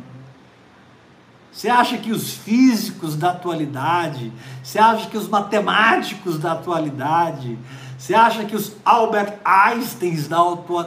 [1.52, 4.32] Você acha que os físicos da atualidade,
[4.62, 7.58] você acha que os matemáticos da atualidade,
[7.98, 10.38] você acha que os Albert Einsteins da,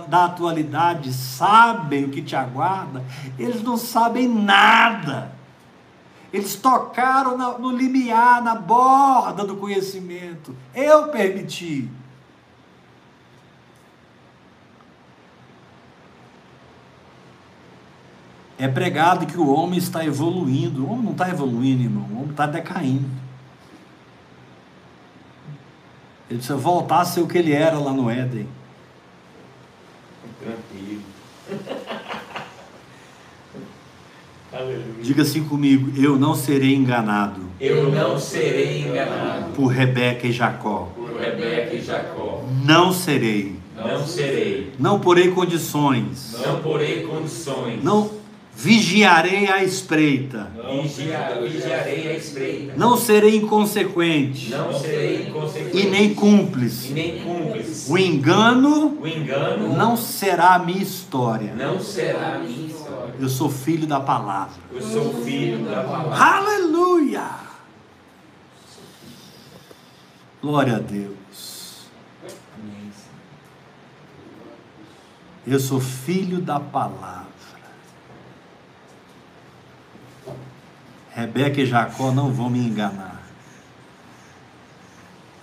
[0.07, 3.03] da atualidade sabem o que te aguarda?
[3.39, 5.38] Eles não sabem nada.
[6.33, 10.55] Eles tocaram no limiar, na borda do conhecimento.
[10.75, 11.91] Eu permiti.
[18.59, 20.85] É pregado que o homem está evoluindo.
[20.85, 22.09] O homem não está evoluindo, irmão.
[22.11, 23.09] O homem está decaindo.
[26.29, 28.49] Ele precisa voltar a ser o que ele era lá no Éden.
[30.41, 31.03] Tranquilo.
[34.59, 34.85] Aleluia.
[35.03, 40.89] Diga assim comigo: eu não serei enganado Eu não serei enganado por Rebeca e Jacó.
[40.97, 42.43] por Rebeca e Jacó.
[42.65, 43.57] Não serei.
[43.77, 44.73] Não serei.
[44.79, 46.37] Não porei condições.
[46.45, 47.83] Não porei condições.
[47.85, 48.11] Não
[48.57, 50.51] vigiarei à espreita.
[50.83, 52.73] Vigia- vigiarei a espreita.
[52.77, 55.79] Não serei inconsequente Não serei inconsequente.
[55.79, 56.93] e nem E cúmplice.
[56.93, 57.91] nem cúmplice.
[57.93, 61.55] O engano O engano não será a minha história.
[61.57, 62.88] não será a minha história.
[63.19, 64.55] Eu sou filho da palavra.
[64.71, 66.17] Eu sou filho da palavra.
[66.17, 67.49] Aleluia!
[70.41, 71.89] Glória a Deus.
[72.57, 72.93] Amém.
[75.47, 77.27] Eu sou filho da palavra.
[81.11, 83.21] Rebeca e Jacó não vão me enganar.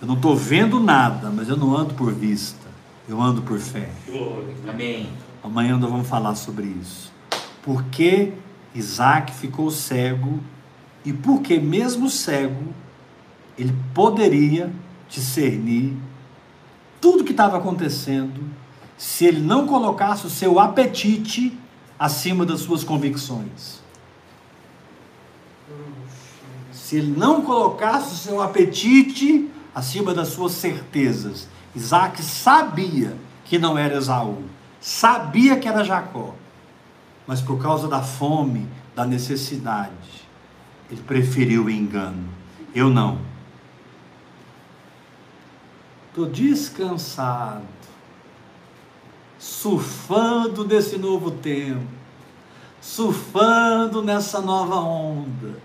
[0.01, 2.65] Eu não estou vendo nada, mas eu não ando por vista.
[3.09, 3.89] Eu ando por fé.
[4.67, 5.11] Amém.
[5.43, 7.14] Amanhã nós vamos falar sobre isso.
[7.65, 8.31] Por que
[8.75, 10.39] Isaac ficou cego
[11.03, 12.73] e por que, mesmo cego,
[13.57, 14.71] ele poderia
[15.09, 15.97] discernir
[17.01, 18.43] tudo que estava acontecendo
[18.97, 21.57] se ele não colocasse o seu apetite
[21.97, 23.81] acima das suas convicções.
[26.71, 31.47] Se ele não colocasse o seu apetite acima das suas certezas.
[31.75, 34.43] Isaac sabia que não era Esaú,
[34.79, 36.33] sabia que era Jacó,
[37.27, 40.25] mas por causa da fome, da necessidade,
[40.89, 42.29] ele preferiu o engano.
[42.73, 43.19] Eu não.
[46.09, 47.63] Estou descansado,
[49.37, 51.85] surfando nesse novo tempo,
[52.79, 55.59] surfando nessa nova onda.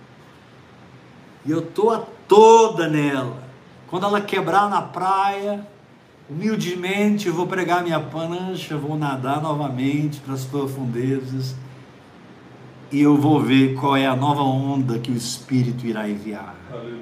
[1.44, 3.42] E eu estou a toda nela.
[3.86, 5.66] Quando ela quebrar na praia,
[6.30, 11.56] Humildemente eu vou pregar minha prancha, vou nadar novamente para as profundezas
[12.92, 16.54] e eu vou ver qual é a nova onda que o Espírito irá enviar.
[16.70, 17.00] Aleluia.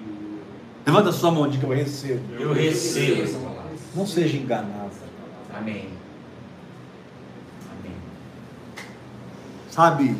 [0.87, 2.23] Levanta sua mão de que eu recebo.
[2.39, 3.73] Eu recebo essa palavra.
[3.95, 4.93] Não seja enganado.
[5.55, 5.91] Amém.
[7.71, 7.97] Amém.
[9.71, 10.17] Sabe?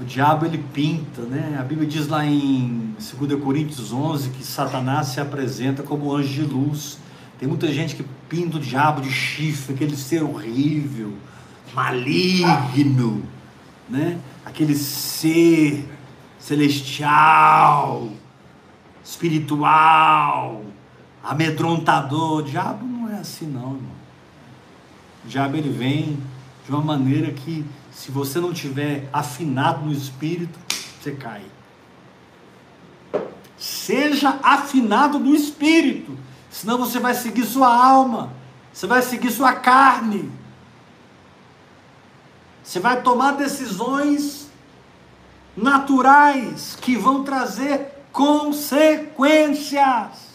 [0.00, 1.56] O diabo ele pinta, né?
[1.58, 6.42] A Bíblia diz lá em 2 Coríntios 11 que Satanás se apresenta como anjo de
[6.42, 6.98] luz.
[7.36, 11.14] Tem muita gente que pinta o diabo de chifre, aquele ser horrível,
[11.74, 13.24] maligno,
[13.88, 14.18] né?
[14.44, 15.84] Aquele ser
[16.38, 18.08] celestial,
[19.04, 20.62] espiritual,
[21.24, 22.38] amedrontador.
[22.38, 23.98] O diabo não é assim não, irmão.
[25.24, 26.18] O diabo ele vem
[26.64, 27.64] de uma maneira que
[27.98, 31.42] se você não tiver afinado no espírito, você cai.
[33.58, 36.16] Seja afinado no espírito,
[36.48, 38.32] senão você vai seguir sua alma,
[38.72, 40.30] você vai seguir sua carne.
[42.62, 44.48] Você vai tomar decisões
[45.56, 50.28] naturais que vão trazer consequências.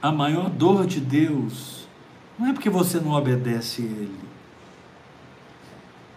[0.00, 1.77] A maior dor de Deus
[2.38, 4.18] não é porque você não obedece Ele,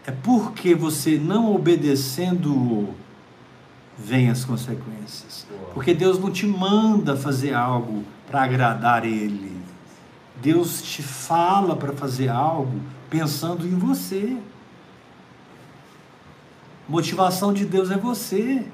[0.05, 2.93] é porque você não obedecendo
[3.97, 5.45] vem as consequências.
[5.73, 9.61] Porque Deus não te manda fazer algo para agradar Ele.
[10.41, 14.37] Deus te fala para fazer algo pensando em você.
[16.89, 18.65] Motivação de Deus é você.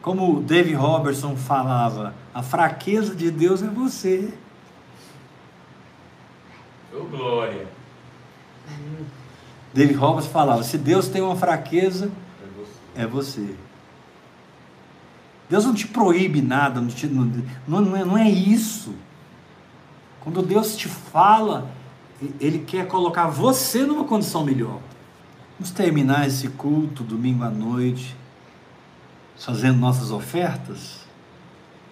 [0.00, 4.32] Como Dave Robertson falava, a fraqueza de Deus é você.
[6.94, 7.66] Ô, glória.
[9.72, 12.10] Dave Robertson falava: se Deus tem uma fraqueza,
[12.42, 13.02] É você.
[13.02, 13.54] é você.
[15.50, 17.30] Deus não te proíbe nada, não, te- não-
[17.66, 18.94] não- é, não é isso.
[20.20, 21.68] Quando Deus te fala,
[22.40, 24.78] Ele quer colocar você numa condição melhor.
[25.58, 28.16] Vamos terminar esse culto domingo à noite,
[29.36, 31.04] fazendo nossas ofertas.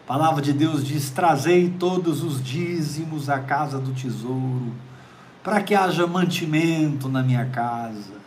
[0.05, 4.73] A palavra de Deus diz: Trazei todos os dízimos à casa do tesouro,
[5.43, 8.23] para que haja mantimento na minha casa.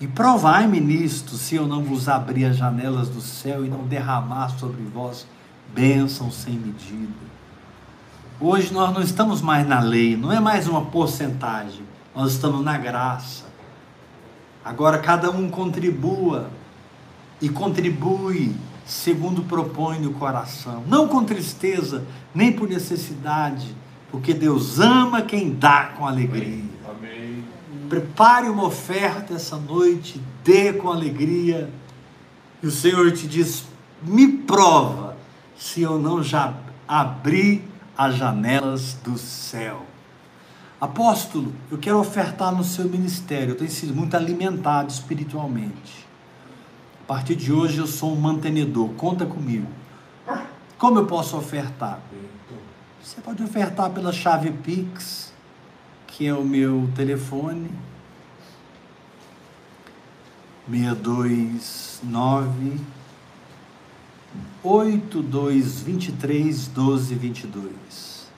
[0.00, 4.50] E provai-me nisto, se eu não vos abrir as janelas do céu e não derramar
[4.50, 5.26] sobre vós
[5.74, 7.28] bênçãos sem medida.
[8.40, 11.82] Hoje nós não estamos mais na lei, não é mais uma porcentagem,
[12.14, 13.46] nós estamos na graça.
[14.64, 16.48] Agora cada um contribua
[17.40, 18.54] e contribui
[18.86, 23.74] segundo propõe no coração, não com tristeza, nem por necessidade,
[24.10, 26.64] porque Deus ama quem dá com alegria.
[26.88, 27.44] Amém.
[27.88, 31.70] Prepare uma oferta essa noite, dê com alegria.
[32.62, 33.64] E o Senhor te diz:
[34.02, 35.16] me prova
[35.56, 36.54] se eu não já
[36.86, 37.64] abri
[37.96, 39.84] as janelas do céu.
[40.80, 43.50] Apóstolo, eu quero ofertar no seu ministério.
[43.50, 46.06] Eu tenho sido muito alimentado espiritualmente.
[47.02, 48.90] A partir de hoje eu sou um mantenedor.
[48.90, 49.66] Conta comigo.
[50.78, 52.00] Como eu posso ofertar?
[53.08, 55.32] Você pode ofertar pela chave Pix,
[56.06, 57.70] que é o meu telefone.
[60.70, 62.80] 629
[64.62, 68.28] 8223 1222.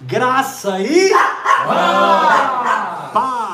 [0.00, 1.10] Graça e
[3.12, 3.47] paz.